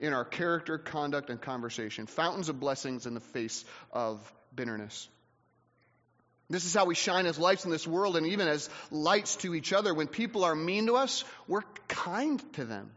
in 0.00 0.12
our 0.12 0.24
character, 0.24 0.76
conduct, 0.76 1.30
and 1.30 1.40
conversation. 1.40 2.06
Fountains 2.06 2.48
of 2.48 2.58
blessings 2.58 3.06
in 3.06 3.14
the 3.14 3.20
face 3.20 3.64
of 3.92 4.20
bitterness. 4.52 5.08
This 6.48 6.64
is 6.64 6.74
how 6.74 6.86
we 6.86 6.96
shine 6.96 7.26
as 7.26 7.38
lights 7.38 7.66
in 7.66 7.70
this 7.70 7.86
world 7.86 8.16
and 8.16 8.26
even 8.26 8.48
as 8.48 8.68
lights 8.90 9.36
to 9.36 9.54
each 9.54 9.72
other. 9.72 9.94
When 9.94 10.08
people 10.08 10.42
are 10.42 10.56
mean 10.56 10.86
to 10.86 10.96
us, 10.96 11.24
we're 11.46 11.62
kind 11.86 12.42
to 12.54 12.64
them. 12.64 12.90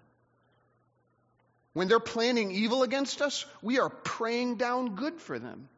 When 1.73 1.87
they're 1.87 1.99
planning 1.99 2.49
evil 2.49 2.81
against 2.81 3.21
us, 3.21 3.45
we 3.61 3.77
are 3.77 3.89
praying 3.89 4.55
down 4.55 4.95
good 4.95 5.21
for 5.21 5.37
them. 5.37 5.69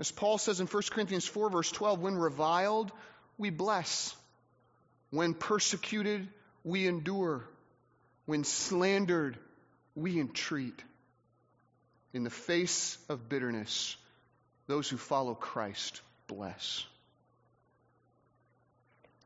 As 0.00 0.10
Paul 0.10 0.38
says 0.38 0.60
in 0.60 0.66
1 0.66 0.82
Corinthians 0.90 1.26
4, 1.26 1.50
verse 1.50 1.70
12, 1.70 2.00
when 2.00 2.16
reviled, 2.16 2.90
we 3.36 3.50
bless. 3.50 4.16
When 5.10 5.34
persecuted, 5.34 6.26
we 6.64 6.86
endure. 6.86 7.44
When 8.24 8.42
slandered, 8.44 9.36
we 9.94 10.18
entreat. 10.18 10.82
In 12.14 12.24
the 12.24 12.30
face 12.30 12.96
of 13.10 13.28
bitterness, 13.28 13.96
those 14.66 14.88
who 14.88 14.96
follow 14.96 15.34
Christ 15.34 16.00
bless. 16.26 16.84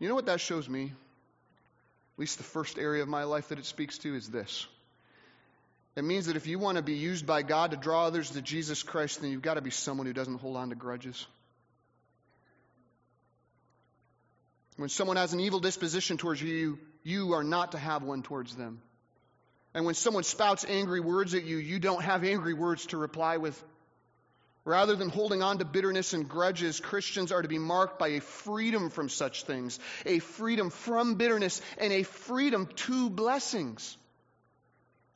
You 0.00 0.08
know 0.08 0.16
what 0.16 0.26
that 0.26 0.40
shows 0.40 0.68
me? 0.68 0.87
At 0.87 2.18
least 2.18 2.38
the 2.38 2.44
first 2.44 2.78
area 2.78 3.02
of 3.02 3.08
my 3.08 3.24
life 3.24 3.48
that 3.48 3.60
it 3.60 3.64
speaks 3.64 3.98
to 3.98 4.14
is 4.16 4.28
this 4.28 4.66
it 5.96 6.04
means 6.04 6.26
that 6.26 6.37
if 6.37 6.46
you 6.46 6.59
want 6.59 6.76
to 6.76 6.83
be 6.83 6.94
used 6.94 7.26
by 7.26 7.42
God 7.42 7.70
to 7.70 7.76
draw 7.76 8.07
others 8.07 8.30
to 8.30 8.42
Jesus 8.42 8.83
Christ, 8.83 9.20
then 9.20 9.30
you've 9.30 9.42
got 9.42 9.54
to 9.54 9.62
be 9.62 9.70
someone 9.70 10.07
who 10.07 10.12
doesn't 10.12 10.40
hold 10.40 10.57
on 10.57 10.70
to 10.70 10.74
grudges. 10.74 11.26
When 14.76 14.88
someone 14.88 15.16
has 15.16 15.33
an 15.33 15.40
evil 15.40 15.61
disposition 15.61 16.16
towards 16.16 16.42
you, 16.42 16.80
you 17.04 17.35
are 17.35 17.44
not 17.44 17.72
to 17.72 17.78
have 17.78 18.02
one 18.02 18.22
towards 18.22 18.57
them. 18.57 18.80
And 19.72 19.85
when 19.85 19.94
someone 19.94 20.24
spouts 20.24 20.64
angry 20.68 21.00
words 21.00 21.35
at 21.35 21.44
you, 21.44 21.59
you 21.59 21.78
don't 21.78 22.02
have 22.02 22.24
angry 22.24 22.54
words 22.54 22.87
to 22.87 22.96
reply 22.96 23.37
with. 23.37 23.62
Rather 24.64 24.96
than 24.96 25.11
holding 25.11 25.42
on 25.42 25.59
to 25.59 25.64
bitterness 25.64 26.12
and 26.12 26.28
grudges, 26.28 26.80
Christians 26.80 27.30
are 27.33 27.42
to 27.42 27.48
be 27.48 27.59
marked 27.59 27.98
by 27.98 28.09
a 28.09 28.20
freedom 28.20 28.88
from 28.88 29.09
such 29.09 29.44
things, 29.44 29.78
a 30.07 30.20
freedom 30.20 30.70
from 30.70 31.16
bitterness, 31.16 31.61
and 31.76 31.92
a 31.92 32.02
freedom 32.02 32.66
to 32.76 33.11
blessings. 33.11 33.96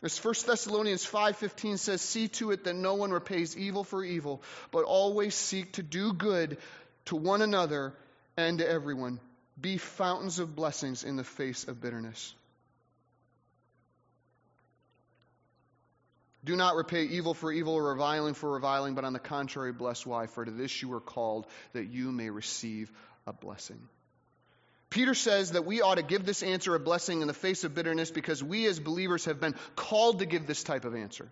As 0.00 0.16
1 0.16 0.46
Thessalonians 0.46 1.04
5:15 1.04 1.78
says, 1.78 2.00
"See 2.00 2.28
to 2.28 2.52
it 2.52 2.64
that 2.64 2.74
no 2.74 2.94
one 2.94 3.10
repays 3.10 3.56
evil 3.56 3.82
for 3.82 4.04
evil, 4.04 4.42
but 4.70 4.84
always 4.84 5.34
seek 5.34 5.72
to 5.72 5.82
do 5.82 6.12
good 6.12 6.58
to 7.06 7.16
one 7.16 7.42
another 7.42 7.96
and 8.36 8.58
to 8.58 8.68
everyone. 8.68 9.18
Be 9.60 9.76
fountains 9.76 10.38
of 10.38 10.54
blessings 10.54 11.02
in 11.02 11.16
the 11.16 11.24
face 11.24 11.66
of 11.66 11.80
bitterness." 11.80 12.32
Do 16.44 16.54
not 16.54 16.76
repay 16.76 17.04
evil 17.04 17.34
for 17.34 17.50
evil 17.50 17.74
or 17.74 17.90
reviling 17.90 18.34
for 18.34 18.52
reviling, 18.52 18.94
but 18.94 19.04
on 19.04 19.12
the 19.12 19.18
contrary, 19.18 19.72
bless 19.72 20.06
why? 20.06 20.28
For 20.28 20.44
to 20.44 20.50
this 20.52 20.80
you 20.80 20.88
were 20.88 21.00
called, 21.00 21.46
that 21.72 21.86
you 21.86 22.12
may 22.12 22.30
receive 22.30 22.92
a 23.26 23.32
blessing. 23.32 23.88
Peter 24.90 25.14
says 25.14 25.52
that 25.52 25.66
we 25.66 25.82
ought 25.82 25.96
to 25.96 26.02
give 26.02 26.24
this 26.24 26.42
answer 26.42 26.74
a 26.74 26.80
blessing 26.80 27.20
in 27.20 27.28
the 27.28 27.34
face 27.34 27.64
of 27.64 27.74
bitterness 27.74 28.10
because 28.10 28.42
we 28.42 28.66
as 28.66 28.80
believers 28.80 29.26
have 29.26 29.40
been 29.40 29.54
called 29.76 30.20
to 30.20 30.26
give 30.26 30.46
this 30.46 30.62
type 30.62 30.84
of 30.84 30.94
answer. 30.94 31.28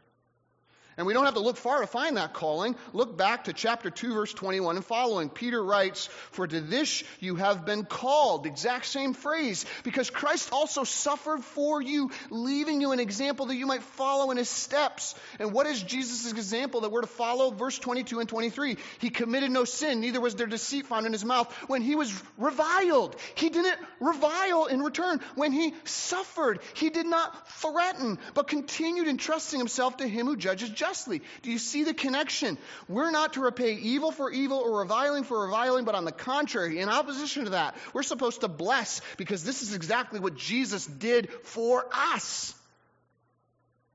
And 0.98 1.06
we 1.06 1.12
don't 1.12 1.26
have 1.26 1.34
to 1.34 1.40
look 1.40 1.58
far 1.58 1.82
to 1.82 1.86
find 1.86 2.16
that 2.16 2.32
calling. 2.32 2.74
Look 2.94 3.18
back 3.18 3.44
to 3.44 3.52
chapter 3.52 3.90
2, 3.90 4.14
verse 4.14 4.32
21 4.32 4.76
and 4.76 4.84
following. 4.84 5.28
Peter 5.28 5.62
writes, 5.62 6.06
For 6.30 6.46
to 6.46 6.58
this 6.58 7.04
you 7.20 7.34
have 7.36 7.66
been 7.66 7.84
called. 7.84 8.46
Exact 8.46 8.86
same 8.86 9.12
phrase. 9.12 9.66
Because 9.84 10.08
Christ 10.08 10.48
also 10.52 10.84
suffered 10.84 11.44
for 11.44 11.82
you, 11.82 12.10
leaving 12.30 12.80
you 12.80 12.92
an 12.92 13.00
example 13.00 13.44
that 13.46 13.56
you 13.56 13.66
might 13.66 13.82
follow 13.82 14.30
in 14.30 14.38
his 14.38 14.48
steps. 14.48 15.14
And 15.38 15.52
what 15.52 15.66
is 15.66 15.82
Jesus' 15.82 16.30
example 16.30 16.80
that 16.80 16.90
we're 16.90 17.02
to 17.02 17.06
follow? 17.06 17.50
Verse 17.50 17.78
22 17.78 18.20
and 18.20 18.28
23. 18.28 18.78
He 18.98 19.10
committed 19.10 19.50
no 19.50 19.64
sin, 19.64 20.00
neither 20.00 20.22
was 20.22 20.34
there 20.34 20.46
deceit 20.46 20.86
found 20.86 21.04
in 21.04 21.12
his 21.12 21.26
mouth. 21.26 21.52
When 21.66 21.82
he 21.82 21.94
was 21.94 22.10
reviled, 22.38 23.16
he 23.34 23.50
didn't 23.50 23.76
revile 24.00 24.64
in 24.64 24.80
return. 24.80 25.20
When 25.34 25.52
he 25.52 25.74
suffered, 25.84 26.60
he 26.72 26.88
did 26.88 27.06
not 27.06 27.50
threaten, 27.60 28.18
but 28.32 28.48
continued 28.48 29.08
entrusting 29.08 29.60
himself 29.60 29.98
to 29.98 30.08
him 30.08 30.24
who 30.24 30.36
judges 30.36 30.70
justly 30.70 30.85
justly. 30.86 31.22
Do 31.42 31.50
you 31.50 31.58
see 31.58 31.84
the 31.84 31.94
connection? 31.94 32.58
We're 32.88 33.10
not 33.10 33.34
to 33.34 33.40
repay 33.40 33.74
evil 33.74 34.12
for 34.12 34.30
evil 34.30 34.58
or 34.58 34.80
reviling 34.80 35.24
for 35.24 35.44
reviling, 35.44 35.84
but 35.84 35.94
on 35.94 36.04
the 36.04 36.12
contrary, 36.12 36.78
in 36.78 36.88
opposition 36.88 37.44
to 37.44 37.50
that, 37.50 37.76
we're 37.92 38.02
supposed 38.02 38.42
to 38.42 38.48
bless 38.48 39.00
because 39.16 39.42
this 39.42 39.62
is 39.62 39.74
exactly 39.74 40.20
what 40.20 40.36
Jesus 40.36 40.86
did 40.86 41.30
for 41.42 41.86
us. 41.92 42.54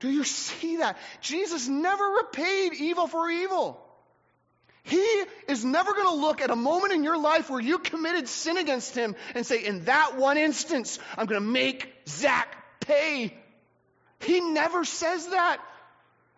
Do 0.00 0.10
you 0.10 0.24
see 0.24 0.78
that? 0.78 0.98
Jesus 1.20 1.68
never 1.68 2.04
repaid 2.04 2.74
evil 2.74 3.06
for 3.06 3.30
evil. 3.30 3.80
He 4.84 5.06
is 5.48 5.64
never 5.64 5.92
going 5.92 6.08
to 6.08 6.14
look 6.14 6.40
at 6.40 6.50
a 6.50 6.56
moment 6.56 6.92
in 6.92 7.04
your 7.04 7.16
life 7.16 7.48
where 7.48 7.60
you 7.60 7.78
committed 7.78 8.28
sin 8.28 8.56
against 8.56 8.96
him 8.96 9.14
and 9.36 9.46
say, 9.46 9.64
in 9.64 9.84
that 9.84 10.16
one 10.18 10.36
instance, 10.36 10.98
I'm 11.16 11.26
going 11.26 11.40
to 11.40 11.48
make 11.48 11.94
Zach 12.08 12.48
pay. 12.80 13.32
He 14.20 14.40
never 14.40 14.84
says 14.84 15.28
that. 15.28 15.58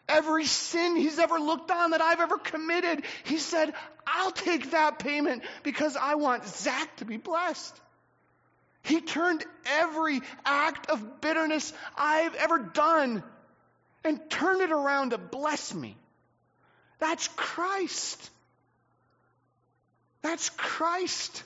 Every 0.09 0.45
sin 0.45 0.97
he's 0.97 1.19
ever 1.19 1.39
looked 1.39 1.71
on 1.71 1.93
that 1.93 2.03
I've 2.03 2.21
ever 2.21 2.37
committed, 2.37 3.05
he 3.25 3.39
said, 3.39 3.73
I'll 4.07 4.33
take 4.33 4.73
that 4.73 4.99
payment 4.99 5.43
because 5.63 5.97
I 5.97 6.17
want 6.17 6.47
Zach 6.47 6.97
to 6.97 7.05
be 7.05 7.17
blessed. 7.17 7.81
He 8.83 9.01
turned 9.01 9.45
every 9.65 10.21
act 10.45 10.91
of 10.91 11.23
bitterness 11.23 11.73
I've 11.97 12.35
ever 12.35 12.59
done 12.59 13.23
and 14.05 14.21
turned 14.29 14.61
it 14.61 14.73
around 14.73 15.11
to 15.11 15.19
bless 15.19 15.73
me. 15.73 15.97
That's 16.99 17.29
Christ. 17.29 18.31
That's 20.21 20.51
Christ. 20.51 21.43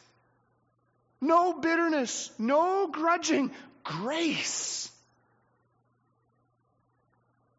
No 1.21 1.53
bitterness, 1.53 2.31
no 2.39 2.89
grudging, 2.89 3.53
grace 3.85 4.91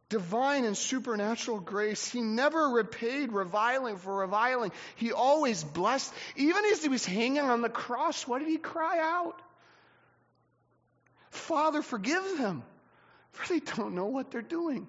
divine 0.09 0.65
and 0.65 0.75
supernatural 0.75 1.59
grace. 1.59 2.07
He 2.11 2.21
never 2.21 2.69
repaid 2.69 3.31
reviling 3.31 3.97
for 3.97 4.17
reviling. 4.17 4.71
He 4.95 5.11
always 5.11 5.63
blessed. 5.63 6.13
Even 6.35 6.65
as 6.65 6.81
he 6.81 6.89
was 6.89 7.05
hanging 7.05 7.39
on 7.43 7.61
the 7.61 7.69
cross, 7.69 8.27
what 8.27 8.39
did 8.39 8.47
he 8.47 8.57
cry 8.57 8.99
out? 8.99 9.39
Father, 11.29 11.83
forgive 11.83 12.37
them, 12.37 12.63
for 13.31 13.53
they 13.53 13.59
don't 13.59 13.93
know 13.93 14.07
what 14.07 14.31
they're 14.31 14.41
doing. 14.41 14.87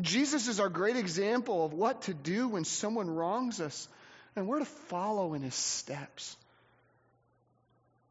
Jesus 0.00 0.48
is 0.48 0.60
our 0.60 0.68
great 0.68 0.96
example 0.96 1.64
of 1.64 1.72
what 1.72 2.02
to 2.02 2.14
do 2.14 2.48
when 2.48 2.64
someone 2.64 3.10
wrongs 3.10 3.60
us, 3.60 3.88
and 4.34 4.46
we're 4.46 4.60
to 4.60 4.64
follow 4.64 5.34
in 5.34 5.42
his 5.42 5.54
steps. 5.54 6.36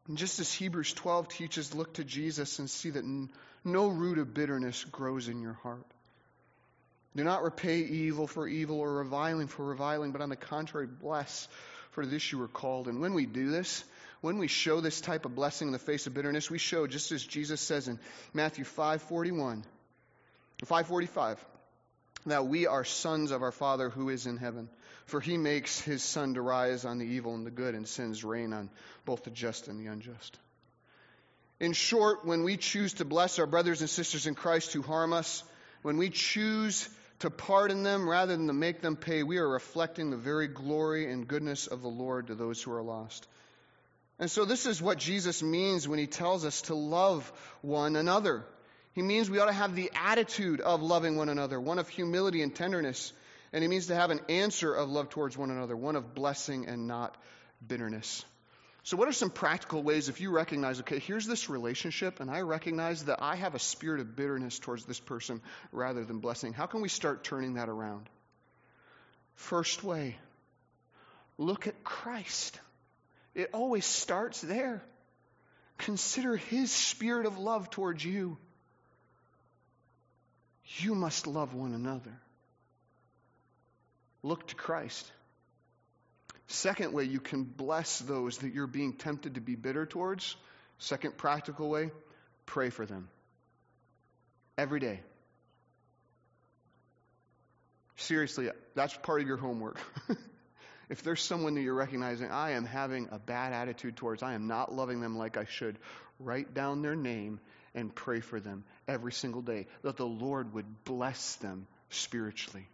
And 0.08 0.16
just 0.16 0.40
as 0.40 0.50
Hebrews 0.52 0.94
12 0.94 1.28
teaches, 1.28 1.74
look 1.74 1.94
to 1.94 2.04
Jesus 2.04 2.58
and 2.58 2.68
see 2.68 2.90
that 2.90 3.04
no 3.64 3.88
root 3.88 4.18
of 4.18 4.32
bitterness 4.32 4.84
grows 4.84 5.28
in 5.28 5.42
your 5.42 5.52
heart. 5.52 5.84
Do 7.14 7.24
not 7.24 7.42
repay 7.42 7.80
evil 7.80 8.26
for 8.26 8.48
evil 8.48 8.80
or 8.80 8.94
reviling 8.94 9.48
for 9.48 9.64
reviling, 9.64 10.12
but 10.12 10.22
on 10.22 10.30
the 10.30 10.36
contrary, 10.36 10.86
bless, 10.86 11.48
for 11.90 12.06
this 12.06 12.32
you 12.32 12.38
were 12.38 12.48
called. 12.48 12.88
And 12.88 13.00
when 13.00 13.12
we 13.12 13.26
do 13.26 13.50
this, 13.50 13.84
when 14.20 14.38
we 14.38 14.48
show 14.48 14.80
this 14.80 15.00
type 15.00 15.24
of 15.26 15.34
blessing 15.34 15.68
in 15.68 15.72
the 15.72 15.78
face 15.78 16.06
of 16.06 16.14
bitterness, 16.14 16.50
we 16.50 16.58
show, 16.58 16.86
just 16.86 17.12
as 17.12 17.22
Jesus 17.22 17.60
says 17.60 17.86
in 17.88 17.98
Matthew 18.32 18.64
5.41, 18.64 19.62
545, 20.64 21.44
that 22.28 22.46
we 22.46 22.66
are 22.66 22.84
sons 22.84 23.30
of 23.30 23.42
our 23.42 23.52
Father 23.52 23.90
who 23.90 24.08
is 24.08 24.26
in 24.26 24.36
heaven. 24.36 24.68
For 25.06 25.20
he 25.20 25.38
makes 25.38 25.80
his 25.80 26.02
sun 26.02 26.34
to 26.34 26.42
rise 26.42 26.84
on 26.84 26.98
the 26.98 27.06
evil 27.06 27.34
and 27.34 27.46
the 27.46 27.50
good 27.50 27.74
and 27.74 27.88
sends 27.88 28.24
rain 28.24 28.52
on 28.52 28.68
both 29.06 29.24
the 29.24 29.30
just 29.30 29.68
and 29.68 29.80
the 29.80 29.86
unjust. 29.86 30.36
In 31.60 31.72
short, 31.72 32.24
when 32.24 32.44
we 32.44 32.56
choose 32.56 32.94
to 32.94 33.04
bless 33.04 33.38
our 33.38 33.46
brothers 33.46 33.80
and 33.80 33.90
sisters 33.90 34.26
in 34.26 34.34
Christ 34.34 34.72
who 34.72 34.82
harm 34.82 35.12
us, 35.12 35.42
when 35.82 35.96
we 35.96 36.10
choose 36.10 36.88
to 37.20 37.30
pardon 37.30 37.82
them 37.82 38.08
rather 38.08 38.36
than 38.36 38.46
to 38.46 38.52
make 38.52 38.80
them 38.80 38.96
pay, 38.96 39.22
we 39.22 39.38
are 39.38 39.48
reflecting 39.48 40.10
the 40.10 40.16
very 40.16 40.46
glory 40.46 41.10
and 41.10 41.26
goodness 41.26 41.66
of 41.66 41.82
the 41.82 41.88
Lord 41.88 42.28
to 42.28 42.34
those 42.34 42.62
who 42.62 42.72
are 42.72 42.82
lost. 42.82 43.26
And 44.20 44.30
so, 44.30 44.44
this 44.44 44.66
is 44.66 44.82
what 44.82 44.98
Jesus 44.98 45.42
means 45.42 45.86
when 45.86 45.98
he 45.98 46.06
tells 46.06 46.44
us 46.44 46.62
to 46.62 46.74
love 46.74 47.32
one 47.62 47.96
another. 47.96 48.44
He 48.98 49.04
means 49.04 49.30
we 49.30 49.38
ought 49.38 49.46
to 49.46 49.52
have 49.52 49.76
the 49.76 49.92
attitude 49.94 50.60
of 50.60 50.82
loving 50.82 51.14
one 51.14 51.28
another, 51.28 51.60
one 51.60 51.78
of 51.78 51.88
humility 51.88 52.42
and 52.42 52.52
tenderness. 52.52 53.12
And 53.52 53.62
he 53.62 53.68
means 53.68 53.86
to 53.86 53.94
have 53.94 54.10
an 54.10 54.18
answer 54.28 54.74
of 54.74 54.88
love 54.88 55.08
towards 55.08 55.38
one 55.38 55.52
another, 55.52 55.76
one 55.76 55.94
of 55.94 56.14
blessing 56.14 56.66
and 56.66 56.88
not 56.88 57.16
bitterness. 57.64 58.24
So, 58.82 58.96
what 58.96 59.06
are 59.06 59.12
some 59.12 59.30
practical 59.30 59.84
ways 59.84 60.08
if 60.08 60.20
you 60.20 60.32
recognize, 60.32 60.80
okay, 60.80 60.98
here's 60.98 61.28
this 61.28 61.48
relationship, 61.48 62.18
and 62.18 62.28
I 62.28 62.40
recognize 62.40 63.04
that 63.04 63.22
I 63.22 63.36
have 63.36 63.54
a 63.54 63.60
spirit 63.60 64.00
of 64.00 64.16
bitterness 64.16 64.58
towards 64.58 64.84
this 64.84 64.98
person 64.98 65.42
rather 65.70 66.04
than 66.04 66.18
blessing? 66.18 66.52
How 66.52 66.66
can 66.66 66.80
we 66.80 66.88
start 66.88 67.22
turning 67.22 67.54
that 67.54 67.68
around? 67.68 68.08
First 69.36 69.84
way, 69.84 70.16
look 71.36 71.68
at 71.68 71.84
Christ. 71.84 72.58
It 73.36 73.50
always 73.52 73.84
starts 73.84 74.40
there. 74.40 74.82
Consider 75.76 76.36
his 76.36 76.72
spirit 76.72 77.26
of 77.26 77.38
love 77.38 77.70
towards 77.70 78.04
you. 78.04 78.38
You 80.76 80.94
must 80.94 81.26
love 81.26 81.54
one 81.54 81.72
another. 81.72 82.12
Look 84.22 84.48
to 84.48 84.54
Christ. 84.54 85.10
Second 86.48 86.92
way 86.92 87.04
you 87.04 87.20
can 87.20 87.44
bless 87.44 87.98
those 88.00 88.38
that 88.38 88.52
you're 88.52 88.66
being 88.66 88.94
tempted 88.94 89.34
to 89.34 89.40
be 89.40 89.54
bitter 89.54 89.86
towards. 89.86 90.36
Second 90.78 91.16
practical 91.16 91.68
way, 91.68 91.90
pray 92.46 92.70
for 92.70 92.86
them. 92.86 93.08
Every 94.56 94.80
day. 94.80 95.00
Seriously, 97.96 98.50
that's 98.74 98.94
part 98.94 99.20
of 99.20 99.26
your 99.26 99.36
homework. 99.36 99.78
if 100.88 101.02
there's 101.02 101.22
someone 101.22 101.54
that 101.54 101.62
you're 101.62 101.74
recognizing, 101.74 102.30
I 102.30 102.52
am 102.52 102.64
having 102.64 103.08
a 103.10 103.18
bad 103.18 103.52
attitude 103.52 103.96
towards, 103.96 104.22
I 104.22 104.34
am 104.34 104.46
not 104.46 104.72
loving 104.72 105.00
them 105.00 105.16
like 105.18 105.36
I 105.36 105.44
should, 105.44 105.78
write 106.20 106.54
down 106.54 106.82
their 106.82 106.96
name 106.96 107.40
and 107.78 107.94
pray 107.94 108.18
for 108.20 108.40
them 108.40 108.64
every 108.88 109.12
single 109.12 109.40
day 109.40 109.66
that 109.82 109.96
the 109.96 110.06
Lord 110.06 110.52
would 110.52 110.84
bless 110.84 111.36
them 111.36 111.66
spiritually. 111.90 112.66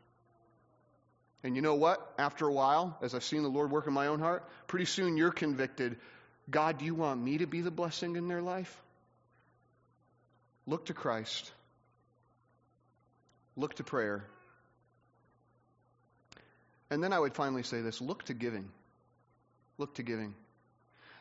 And 1.42 1.56
you 1.56 1.62
know 1.62 1.74
what? 1.74 2.00
After 2.18 2.46
a 2.46 2.52
while, 2.52 2.96
as 3.02 3.14
I've 3.14 3.22
seen 3.22 3.42
the 3.42 3.48
Lord 3.48 3.70
work 3.70 3.86
in 3.86 3.92
my 3.92 4.06
own 4.06 4.18
heart, 4.18 4.48
pretty 4.66 4.86
soon 4.86 5.16
you're 5.16 5.30
convicted 5.30 5.96
God, 6.50 6.78
do 6.78 6.84
you 6.84 6.94
want 6.94 7.22
me 7.22 7.38
to 7.38 7.46
be 7.46 7.62
the 7.62 7.70
blessing 7.70 8.16
in 8.16 8.28
their 8.28 8.42
life? 8.42 8.82
Look 10.66 10.86
to 10.86 10.94
Christ. 10.94 11.50
Look 13.56 13.74
to 13.76 13.84
prayer. 13.84 14.24
And 16.90 17.02
then 17.02 17.14
I 17.14 17.18
would 17.18 17.34
finally 17.34 17.62
say 17.62 17.80
this 17.80 18.02
look 18.02 18.24
to 18.24 18.34
giving. 18.34 18.68
Look 19.78 19.94
to 19.94 20.02
giving. 20.02 20.34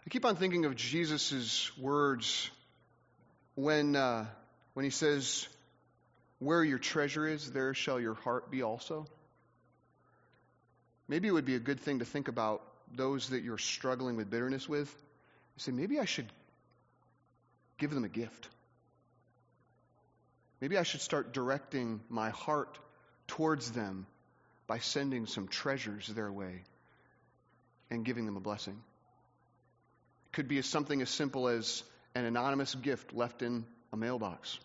I 0.05 0.09
keep 0.09 0.25
on 0.25 0.35
thinking 0.35 0.65
of 0.65 0.75
Jesus' 0.75 1.71
words 1.77 2.49
when, 3.55 3.95
uh, 3.95 4.25
when 4.73 4.83
he 4.83 4.89
says, 4.89 5.47
Where 6.39 6.63
your 6.63 6.79
treasure 6.79 7.27
is, 7.27 7.51
there 7.51 7.73
shall 7.73 7.99
your 7.99 8.15
heart 8.15 8.51
be 8.51 8.61
also. 8.61 9.05
Maybe 11.07 11.27
it 11.27 11.31
would 11.31 11.45
be 11.45 11.55
a 11.55 11.59
good 11.59 11.79
thing 11.79 11.99
to 11.99 12.05
think 12.05 12.27
about 12.27 12.61
those 12.95 13.29
that 13.29 13.43
you're 13.43 13.57
struggling 13.57 14.15
with 14.15 14.29
bitterness 14.29 14.67
with. 14.67 14.89
You 15.55 15.59
say, 15.59 15.71
maybe 15.71 15.99
I 15.99 16.05
should 16.05 16.27
give 17.77 17.91
them 17.91 18.03
a 18.03 18.09
gift. 18.09 18.49
Maybe 20.61 20.77
I 20.77 20.83
should 20.83 21.01
start 21.01 21.33
directing 21.33 21.99
my 22.09 22.29
heart 22.29 22.79
towards 23.27 23.71
them 23.71 24.07
by 24.65 24.79
sending 24.79 25.25
some 25.25 25.47
treasures 25.47 26.07
their 26.07 26.31
way 26.31 26.63
and 27.89 28.05
giving 28.05 28.25
them 28.25 28.37
a 28.37 28.39
blessing. 28.39 28.81
It 30.27 30.31
could 30.31 30.47
be 30.47 30.61
something 30.61 31.01
as 31.01 31.09
simple 31.09 31.49
as 31.49 31.83
an 32.15 32.25
anonymous 32.25 32.75
gift 32.75 33.13
left 33.13 33.41
in 33.41 33.65
a 33.91 33.97
mailbox. 33.97 34.59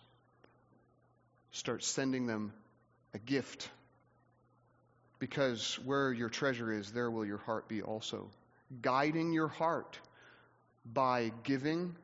Start 1.51 1.83
sending 1.83 2.27
them 2.27 2.53
a 3.13 3.19
gift 3.19 3.69
because 5.17 5.77
where 5.83 6.13
your 6.13 6.29
treasure 6.29 6.71
is, 6.71 6.91
there 6.91 7.11
will 7.11 7.25
your 7.25 7.37
heart 7.39 7.67
be 7.67 7.81
also. 7.81 8.29
Guiding 8.81 9.33
your 9.33 9.47
heart 9.47 9.99
by 10.85 11.31
giving, 11.43 11.95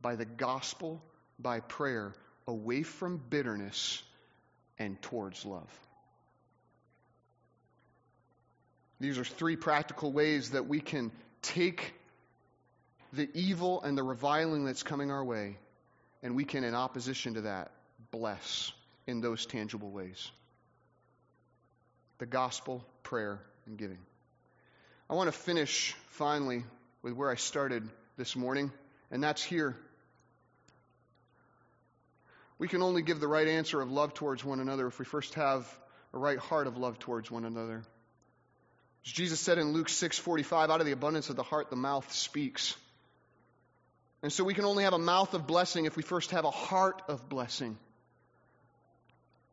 by 0.00 0.16
the 0.16 0.24
gospel, 0.24 1.02
by 1.38 1.60
prayer, 1.60 2.12
away 2.46 2.82
from 2.82 3.20
bitterness 3.30 4.02
and 4.78 5.00
towards 5.02 5.44
love. 5.44 5.70
These 9.00 9.18
are 9.18 9.24
three 9.24 9.56
practical 9.56 10.12
ways 10.12 10.50
that 10.50 10.66
we 10.66 10.80
can 10.80 11.12
take 11.40 11.94
the 13.12 13.28
evil 13.34 13.82
and 13.82 13.96
the 13.96 14.02
reviling 14.02 14.64
that's 14.64 14.82
coming 14.82 15.10
our 15.10 15.24
way, 15.24 15.56
and 16.22 16.36
we 16.36 16.44
can, 16.44 16.64
in 16.64 16.74
opposition 16.74 17.34
to 17.34 17.42
that, 17.42 17.70
bless 18.10 18.72
in 19.06 19.20
those 19.20 19.46
tangible 19.46 19.90
ways 19.90 20.30
the 22.18 22.26
gospel, 22.26 22.84
prayer, 23.04 23.40
and 23.66 23.78
giving. 23.78 23.98
I 25.08 25.14
want 25.14 25.28
to 25.28 25.38
finish 25.38 25.94
finally 26.10 26.64
with 27.02 27.14
where 27.14 27.30
I 27.30 27.36
started 27.36 27.88
this 28.16 28.34
morning, 28.34 28.72
and 29.10 29.22
that's 29.22 29.42
here. 29.42 29.76
We 32.58 32.66
can 32.66 32.82
only 32.82 33.02
give 33.02 33.20
the 33.20 33.28
right 33.28 33.46
answer 33.46 33.80
of 33.80 33.90
love 33.90 34.14
towards 34.14 34.44
one 34.44 34.58
another 34.58 34.88
if 34.88 34.98
we 34.98 35.04
first 35.04 35.34
have 35.34 35.64
a 36.12 36.18
right 36.18 36.38
heart 36.38 36.66
of 36.66 36.76
love 36.76 36.98
towards 36.98 37.30
one 37.30 37.44
another. 37.44 37.84
As 39.06 39.12
Jesus 39.12 39.38
said 39.38 39.58
in 39.58 39.72
Luke 39.72 39.88
6:45, 39.88 40.70
out 40.70 40.80
of 40.80 40.86
the 40.86 40.92
abundance 40.92 41.30
of 41.30 41.36
the 41.36 41.44
heart 41.44 41.70
the 41.70 41.76
mouth 41.76 42.12
speaks. 42.12 42.76
And 44.22 44.32
so 44.32 44.42
we 44.44 44.54
can 44.54 44.64
only 44.64 44.84
have 44.84 44.94
a 44.94 44.98
mouth 44.98 45.34
of 45.34 45.46
blessing 45.46 45.84
if 45.84 45.96
we 45.96 46.02
first 46.02 46.32
have 46.32 46.44
a 46.44 46.50
heart 46.50 47.02
of 47.08 47.28
blessing. 47.28 47.78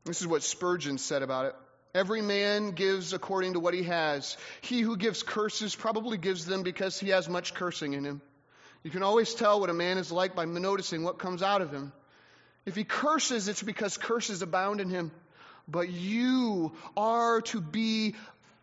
This 0.06 0.21
is 0.21 0.28
what 0.28 0.43
Spurgeon 0.43 0.97
said 0.97 1.21
about 1.21 1.47
it. 1.47 1.56
Every 1.93 2.21
man 2.21 2.71
gives 2.71 3.13
according 3.13 3.54
to 3.54 3.60
what 3.60 3.73
he 3.73 3.84
has. 3.84 4.38
He 4.62 4.82
who 4.82 4.97
gives 4.97 5.23
curses 5.23 5.75
probably 5.75 6.17
gives 6.17 6.45
them 6.45 6.63
because 6.63 6.99
he 6.99 7.10
has 7.10 7.30
much 7.30 7.54
cursing 7.54 7.93
in 7.93 8.04
him. 8.04 8.21
You 8.84 8.91
can 8.91 9.01
always 9.01 9.34
tell 9.34 9.60
what 9.60 9.69
a 9.69 9.73
man 9.73 9.97
is 9.97 10.12
like 10.12 10.36
by 10.36 10.45
noticing 10.45 11.04
what 11.04 11.19
comes 11.19 11.41
out 11.41 11.62
of 11.62 11.71
him. 11.71 11.93
If 12.65 12.75
he 12.75 12.84
curses, 12.84 13.47
it's 13.47 13.63
because 13.63 13.97
curses 13.97 14.41
abound 14.41 14.82
in 14.82 14.89
him. 14.89 15.12
But 15.67 15.89
you 15.89 16.73
are 16.97 17.41
to 17.41 17.62
be, 17.62 18.15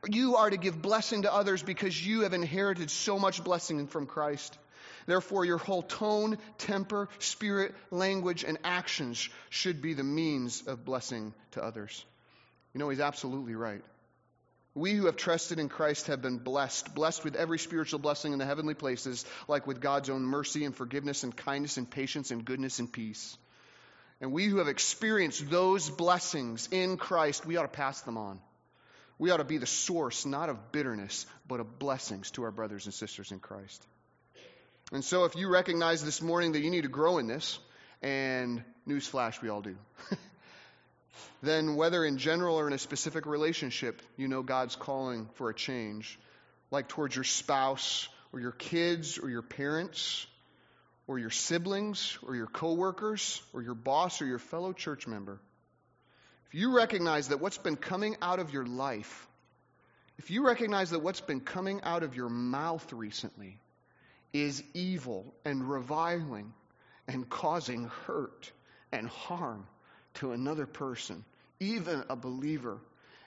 you 0.08 0.36
are 0.36 0.50
to 0.50 0.56
give 0.56 0.82
blessing 0.82 1.22
to 1.22 1.32
others 1.32 1.62
because 1.62 2.06
you 2.06 2.20
have 2.20 2.34
inherited 2.34 2.90
so 2.90 3.18
much 3.18 3.42
blessing 3.42 3.86
from 3.86 4.06
Christ. 4.06 4.56
Therefore, 5.06 5.44
your 5.44 5.58
whole 5.58 5.82
tone, 5.82 6.38
temper, 6.58 7.08
spirit, 7.18 7.74
language, 7.90 8.44
and 8.44 8.58
actions 8.64 9.28
should 9.50 9.82
be 9.82 9.94
the 9.94 10.04
means 10.04 10.62
of 10.66 10.84
blessing 10.84 11.34
to 11.52 11.62
others. 11.62 12.04
You 12.74 12.78
know, 12.78 12.88
he's 12.88 13.00
absolutely 13.00 13.54
right. 13.54 13.82
We 14.74 14.94
who 14.94 15.06
have 15.06 15.16
trusted 15.16 15.58
in 15.58 15.68
Christ 15.68 16.06
have 16.06 16.22
been 16.22 16.38
blessed, 16.38 16.94
blessed 16.94 17.24
with 17.24 17.36
every 17.36 17.58
spiritual 17.58 17.98
blessing 17.98 18.32
in 18.32 18.38
the 18.38 18.46
heavenly 18.46 18.72
places, 18.72 19.26
like 19.46 19.66
with 19.66 19.82
God's 19.82 20.08
own 20.08 20.22
mercy 20.22 20.64
and 20.64 20.74
forgiveness 20.74 21.24
and 21.24 21.36
kindness 21.36 21.76
and 21.76 21.90
patience 21.90 22.30
and 22.30 22.44
goodness 22.44 22.78
and 22.78 22.90
peace. 22.90 23.36
And 24.22 24.32
we 24.32 24.46
who 24.46 24.58
have 24.58 24.68
experienced 24.68 25.50
those 25.50 25.90
blessings 25.90 26.68
in 26.70 26.96
Christ, 26.96 27.44
we 27.44 27.56
ought 27.56 27.62
to 27.62 27.68
pass 27.68 28.00
them 28.02 28.16
on. 28.16 28.40
We 29.18 29.30
ought 29.30 29.38
to 29.38 29.44
be 29.44 29.58
the 29.58 29.66
source, 29.66 30.24
not 30.24 30.48
of 30.48 30.72
bitterness, 30.72 31.26
but 31.46 31.60
of 31.60 31.78
blessings 31.78 32.30
to 32.32 32.44
our 32.44 32.50
brothers 32.50 32.86
and 32.86 32.94
sisters 32.94 33.30
in 33.30 33.40
Christ. 33.40 33.86
And 34.92 35.02
so, 35.02 35.24
if 35.24 35.37
you 35.37 35.48
recognize 35.48 36.05
this 36.05 36.20
morning 36.20 36.52
that 36.52 36.61
you 36.61 36.70
need 36.70 36.83
to 36.83 36.88
grow 36.88 37.16
in 37.16 37.26
this, 37.26 37.59
and 38.02 38.62
newsflash, 38.87 39.40
we 39.40 39.48
all 39.48 39.62
do. 39.62 39.74
then 41.42 41.76
whether 41.76 42.05
in 42.05 42.18
general 42.18 42.57
or 42.57 42.66
in 42.66 42.74
a 42.74 42.78
specific 42.78 43.24
relationship, 43.24 44.02
you 44.18 44.28
know 44.28 44.42
God's 44.42 44.76
calling 44.76 45.31
for 45.37 45.48
a 45.48 45.55
change, 45.55 46.18
like 46.70 46.88
towards 46.88 47.14
your 47.14 47.24
spouse 47.24 48.07
or 48.35 48.40
your 48.40 48.52
kids 48.52 49.18
or 49.18 49.31
your 49.31 49.40
parents 49.40 50.26
or 51.07 51.18
your 51.18 51.31
siblings 51.31 52.18
or 52.26 52.37
your 52.37 52.46
coworkers 52.46 53.40
or 53.55 53.62
your 53.62 53.74
boss 53.74 54.20
or 54.20 54.26
your 54.26 54.38
fellow 54.38 54.74
church 54.74 55.07
member. 55.07 55.40
If 56.48 56.55
you 56.55 56.76
recognize 56.76 57.28
that 57.28 57.40
what's 57.40 57.57
been 57.57 57.76
coming 57.76 58.16
out 58.20 58.40
of 58.40 58.52
your 58.52 58.66
life, 58.66 59.26
if 60.18 60.31
you 60.31 60.46
recognize 60.46 60.90
that 60.90 61.02
what's 61.02 61.22
been 61.22 61.40
coming 61.40 61.81
out 61.83 62.02
of 62.02 62.14
your 62.14 62.28
mouth 62.28 62.92
recently 62.92 63.59
is 64.32 64.62
evil 64.74 65.34
and 65.44 65.68
reviling 65.68 66.52
and 67.08 67.28
causing 67.28 67.90
hurt 68.06 68.50
and 68.90 69.08
harm 69.08 69.66
to 70.14 70.32
another 70.32 70.66
person, 70.66 71.24
even 71.60 72.04
a 72.08 72.16
believer, 72.16 72.78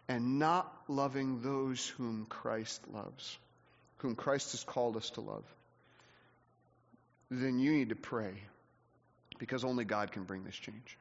and 0.07 0.39
not 0.39 0.71
loving 0.87 1.41
those 1.41 1.87
whom 1.87 2.25
Christ 2.29 2.81
loves, 2.93 3.37
whom 3.97 4.15
Christ 4.15 4.51
has 4.51 4.63
called 4.63 4.97
us 4.97 5.09
to 5.11 5.21
love, 5.21 5.43
then 7.31 7.59
you 7.59 7.71
need 7.71 7.89
to 7.89 7.95
pray 7.95 8.33
because 9.39 9.63
only 9.63 9.83
God 9.83 10.11
can 10.11 10.23
bring 10.23 10.43
this 10.43 10.55
change. 10.55 10.97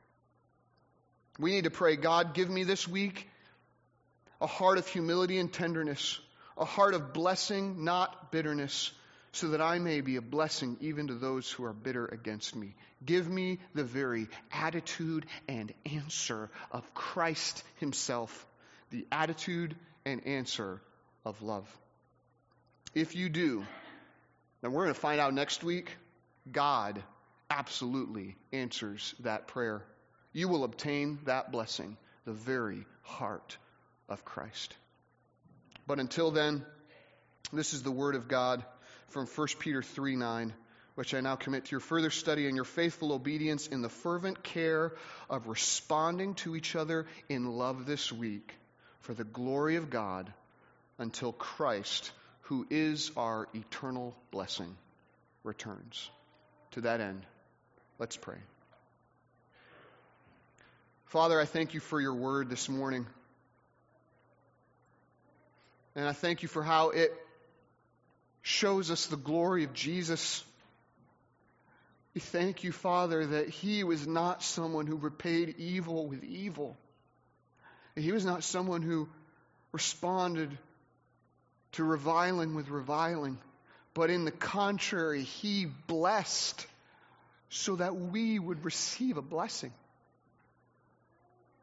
We 1.38 1.50
need 1.50 1.64
to 1.64 1.70
pray, 1.70 1.96
God, 1.96 2.34
give 2.34 2.48
me 2.48 2.64
this 2.64 2.88
week 2.88 3.28
a 4.40 4.46
heart 4.46 4.78
of 4.78 4.86
humility 4.86 5.38
and 5.38 5.52
tenderness, 5.52 6.18
a 6.56 6.64
heart 6.64 6.94
of 6.94 7.12
blessing, 7.12 7.84
not 7.84 8.30
bitterness, 8.32 8.92
so 9.35 9.49
that 9.49 9.61
I 9.61 9.81
may 9.81 10.01
be 10.01 10.14
a 10.14 10.23
blessing 10.23 10.77
even 10.81 11.09
to 11.09 11.14
those 11.14 11.51
who 11.51 11.64
are 11.64 11.73
bitter 11.73 12.07
against 12.07 12.55
me. 12.55 12.77
Give 13.05 13.29
me 13.29 13.59
the 13.75 13.83
very 13.83 14.29
attitude 14.53 15.27
and 15.49 15.75
answer 15.92 16.51
of 16.70 16.94
Christ 16.94 17.64
Himself, 17.81 18.47
the 18.90 19.05
attitude 19.11 19.75
and 20.07 20.25
answer 20.25 20.81
of 21.25 21.42
love. 21.42 21.66
If 22.94 23.16
you 23.16 23.29
do, 23.29 23.64
then 24.62 24.70
we're 24.70 24.85
going 24.85 24.94
to 24.94 25.01
find 25.01 25.20
out 25.20 25.35
next 25.35 25.64
week, 25.64 25.90
God 26.51 27.03
absolutely 27.51 28.37
answers 28.53 29.16
that 29.20 29.49
prayer. 29.49 29.83
You 30.33 30.47
will 30.47 30.62
obtain 30.62 31.18
that 31.25 31.51
blessing, 31.51 31.97
the 32.25 32.33
very 32.33 32.87
heart 33.03 33.59
of 34.09 34.25
Christ. 34.25 34.77
But 35.88 35.99
until 35.99 36.31
then, 36.31 36.64
this 37.53 37.75
is 37.75 37.83
the 37.83 37.90
Word 37.90 38.14
of 38.14 38.29
God 38.29 38.64
from 39.14 39.27
1 39.27 39.46
Peter 39.61 39.81
3 39.81 40.16
9, 40.16 40.53
which 40.96 41.14
I 41.14 41.20
now 41.20 41.37
commit 41.37 41.66
to 41.66 41.70
your 41.70 41.79
further 41.79 42.11
study 42.11 42.48
and 42.48 42.57
your 42.57 42.64
faithful 42.64 43.12
obedience 43.12 43.68
in 43.68 43.81
the 43.81 43.88
fervent 43.88 44.42
care 44.42 44.92
of 45.31 45.46
responding 45.46 46.35
to 46.35 46.57
each 46.57 46.74
other 46.74 47.07
in 47.29 47.46
love 47.46 47.87
this 47.87 48.11
week 48.11 48.53
for 49.03 49.14
the 49.14 49.22
glory 49.22 49.77
of 49.77 49.88
God 49.88 50.33
until 50.98 51.33
Christ, 51.33 52.11
who 52.42 52.66
is 52.70 53.12
our 53.16 53.46
eternal 53.55 54.16
blessing, 54.33 54.77
returns. 55.44 56.11
To 56.72 56.81
that 56.81 57.00
end, 57.00 57.24
let's 58.00 58.16
pray. 58.16 58.38
Father, 61.05 61.40
I 61.40 61.44
thank 61.44 61.72
you 61.72 61.79
for 61.79 62.01
your 62.01 62.14
word 62.14 62.51
this 62.51 62.68
morning. 62.68 63.07
And 65.95 66.05
I 66.05 66.12
thank 66.12 66.43
you 66.43 66.49
for 66.49 66.64
how 66.64 66.91
it 66.91 67.12
shows 68.45 68.90
us 68.90 69.07
the 69.07 69.16
glory 69.16 69.64
of 69.64 69.72
Jesus. 69.72 70.45
We 72.14 72.20
thank 72.20 72.62
you, 72.62 72.72
Father, 72.72 73.26
that 73.26 73.49
he 73.49 73.84
was 73.84 74.07
not 74.07 74.42
someone 74.42 74.86
who 74.86 74.97
repaid 74.97 75.57
evil 75.59 76.07
with 76.07 76.22
evil. 76.22 76.76
He 77.97 78.12
was 78.12 78.24
not 78.24 78.45
someone 78.45 78.82
who 78.82 79.09
responded 79.72 80.57
to 81.72 81.84
reviling 81.84 82.55
with 82.55 82.68
reviling, 82.68 83.38
but 83.95 84.11
in 84.11 84.26
the 84.26 84.30
contrary, 84.30 85.22
he 85.22 85.66
blessed 85.86 86.66
so 87.49 87.76
that 87.76 87.97
we 87.97 88.38
would 88.38 88.62
receive 88.62 89.16
a 89.16 89.22
blessing. 89.22 89.72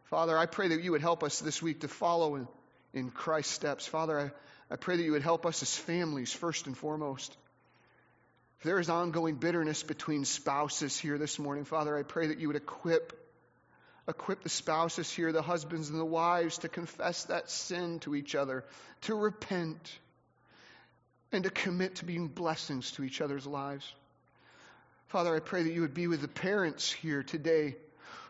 Father, 0.05 0.35
I 0.35 0.47
pray 0.47 0.69
that 0.69 0.81
you 0.81 0.93
would 0.93 1.01
help 1.01 1.23
us 1.23 1.39
this 1.39 1.61
week 1.61 1.81
to 1.81 1.87
follow 1.87 2.35
in, 2.35 2.47
in 2.91 3.11
Christ's 3.11 3.53
steps. 3.53 3.85
Father, 3.85 4.19
I, 4.19 4.31
I 4.71 4.77
pray 4.77 4.95
that 4.95 5.03
you 5.03 5.11
would 5.11 5.21
help 5.21 5.45
us 5.45 5.61
as 5.61 5.75
families, 5.75 6.31
first 6.31 6.65
and 6.65 6.77
foremost. 6.77 7.35
If 8.59 8.63
there 8.63 8.79
is 8.79 8.89
ongoing 8.89 9.35
bitterness 9.35 9.83
between 9.83 10.23
spouses 10.23 10.97
here 10.97 11.17
this 11.17 11.37
morning, 11.37 11.65
Father, 11.65 11.97
I 11.97 12.03
pray 12.03 12.27
that 12.27 12.39
you 12.39 12.47
would 12.47 12.55
equip 12.55 13.17
equip 14.07 14.41
the 14.43 14.49
spouses 14.49 15.11
here, 15.11 15.31
the 15.31 15.41
husbands 15.41 15.89
and 15.89 15.99
the 15.99 16.05
wives, 16.05 16.59
to 16.59 16.69
confess 16.69 17.25
that 17.25 17.49
sin 17.49 17.99
to 17.99 18.15
each 18.15 18.33
other, 18.33 18.63
to 19.01 19.15
repent, 19.15 19.99
and 21.31 21.43
to 21.43 21.49
commit 21.49 21.95
to 21.95 22.05
being 22.05 22.27
blessings 22.27 22.91
to 22.93 23.03
each 23.03 23.21
other's 23.21 23.45
lives. 23.45 23.89
Father, 25.07 25.35
I 25.35 25.39
pray 25.39 25.63
that 25.63 25.73
you 25.73 25.81
would 25.81 25.93
be 25.93 26.07
with 26.07 26.21
the 26.21 26.27
parents 26.27 26.91
here 26.91 27.23
today 27.23 27.75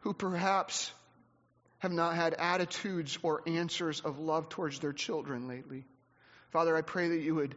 who 0.02 0.14
perhaps 0.14 0.92
have 1.80 1.92
not 1.92 2.16
had 2.16 2.34
attitudes 2.34 3.18
or 3.24 3.42
answers 3.48 4.02
of 4.02 4.20
love 4.20 4.50
towards 4.50 4.80
their 4.80 4.94
children 4.94 5.48
lately. 5.48 5.86
Father, 6.52 6.76
I 6.76 6.82
pray 6.82 7.10
that 7.10 7.22
you 7.22 7.36
would 7.36 7.56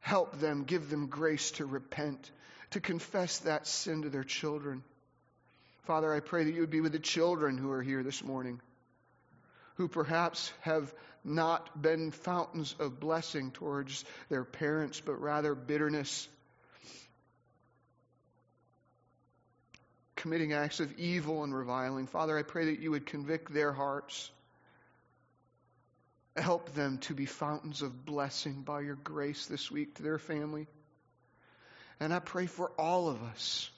help 0.00 0.38
them, 0.38 0.64
give 0.64 0.88
them 0.88 1.08
grace 1.08 1.50
to 1.52 1.66
repent, 1.66 2.30
to 2.70 2.80
confess 2.80 3.40
that 3.40 3.66
sin 3.66 4.02
to 4.02 4.08
their 4.08 4.24
children. 4.24 4.84
Father, 5.84 6.12
I 6.12 6.20
pray 6.20 6.44
that 6.44 6.54
you 6.54 6.60
would 6.60 6.70
be 6.70 6.80
with 6.80 6.92
the 6.92 6.98
children 6.98 7.58
who 7.58 7.70
are 7.72 7.82
here 7.82 8.02
this 8.02 8.22
morning, 8.22 8.60
who 9.76 9.88
perhaps 9.88 10.52
have 10.60 10.92
not 11.24 11.82
been 11.82 12.12
fountains 12.12 12.76
of 12.78 13.00
blessing 13.00 13.50
towards 13.50 14.04
their 14.28 14.44
parents, 14.44 15.00
but 15.00 15.20
rather 15.20 15.56
bitterness, 15.56 16.28
committing 20.14 20.52
acts 20.52 20.78
of 20.78 20.96
evil 20.98 21.42
and 21.42 21.52
reviling. 21.54 22.06
Father, 22.06 22.38
I 22.38 22.42
pray 22.42 22.66
that 22.66 22.80
you 22.80 22.92
would 22.92 23.06
convict 23.06 23.52
their 23.52 23.72
hearts. 23.72 24.30
Help 26.36 26.74
them 26.74 26.98
to 26.98 27.14
be 27.14 27.26
fountains 27.26 27.82
of 27.82 28.04
blessing 28.04 28.62
by 28.62 28.80
your 28.80 28.96
grace 28.96 29.46
this 29.46 29.70
week 29.70 29.94
to 29.94 30.02
their 30.02 30.18
family. 30.18 30.66
And 31.98 32.12
I 32.12 32.18
pray 32.18 32.46
for 32.46 32.70
all 32.78 33.08
of 33.08 33.22
us 33.22 33.70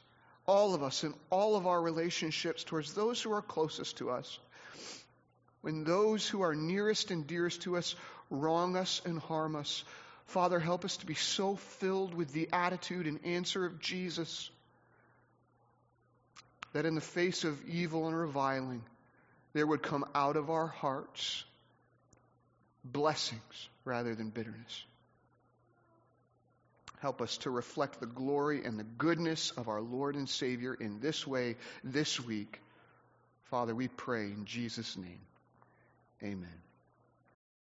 all 0.49 0.75
of 0.75 0.83
us 0.83 1.05
in 1.05 1.15
all 1.29 1.57
of 1.57 1.67
our 1.67 1.81
relationships 1.81 2.65
towards 2.65 2.95
those 2.95 3.21
who 3.21 3.33
are 3.33 3.43
closest 3.43 3.99
to 3.99 4.11
us. 4.11 4.39
When 5.61 5.85
those 5.85 6.27
who 6.27 6.41
are 6.41 6.55
nearest 6.55 7.11
and 7.11 7.27
dearest 7.27 7.63
to 7.63 7.77
us 7.77 7.95
wrong 8.31 8.75
us 8.75 9.03
and 9.05 9.21
harm 9.21 9.55
us, 9.55 9.85
Father, 10.25 10.59
help 10.59 10.87
us 10.87 10.97
to 10.99 11.07
be 11.07 11.15
so 11.15 11.57
filled 11.57 12.15
with 12.15 12.33
the 12.33 12.49
attitude 12.51 13.07
and 13.07 13.25
answer 13.27 13.67
of 13.67 13.79
Jesus 13.79 14.51
that 16.73 16.87
in 16.87 16.95
the 16.95 17.01
face 17.03 17.45
of 17.45 17.69
evil 17.69 18.07
and 18.07 18.17
reviling, 18.17 18.83
there 19.53 19.67
would 19.67 19.83
come 19.83 20.05
out 20.15 20.37
of 20.37 20.49
our 20.49 20.67
hearts 20.67 21.45
blessings 22.85 23.68
rather 23.85 24.14
than 24.14 24.31
bitterness. 24.31 24.85
Help 27.01 27.22
us 27.22 27.37
to 27.39 27.51
reflect 27.51 28.01
the 28.01 28.07
glory 28.07 28.64
and 28.64 28.79
the 28.79 28.85
goodness 28.85 29.53
of 29.53 29.68
our 29.68 29.81
Lord 29.81 30.16
and 30.16 30.29
Savior 30.29 30.74
in 30.74 30.99
this 31.01 31.26
way 31.26 31.57
this 31.85 32.20
week. 32.20 32.61
Father, 33.45 33.74
we 33.74 33.89
pray 33.89 34.24
in 34.24 34.45
Jesus' 34.45 34.97
name. 34.97 35.20
Amen. 36.22 36.68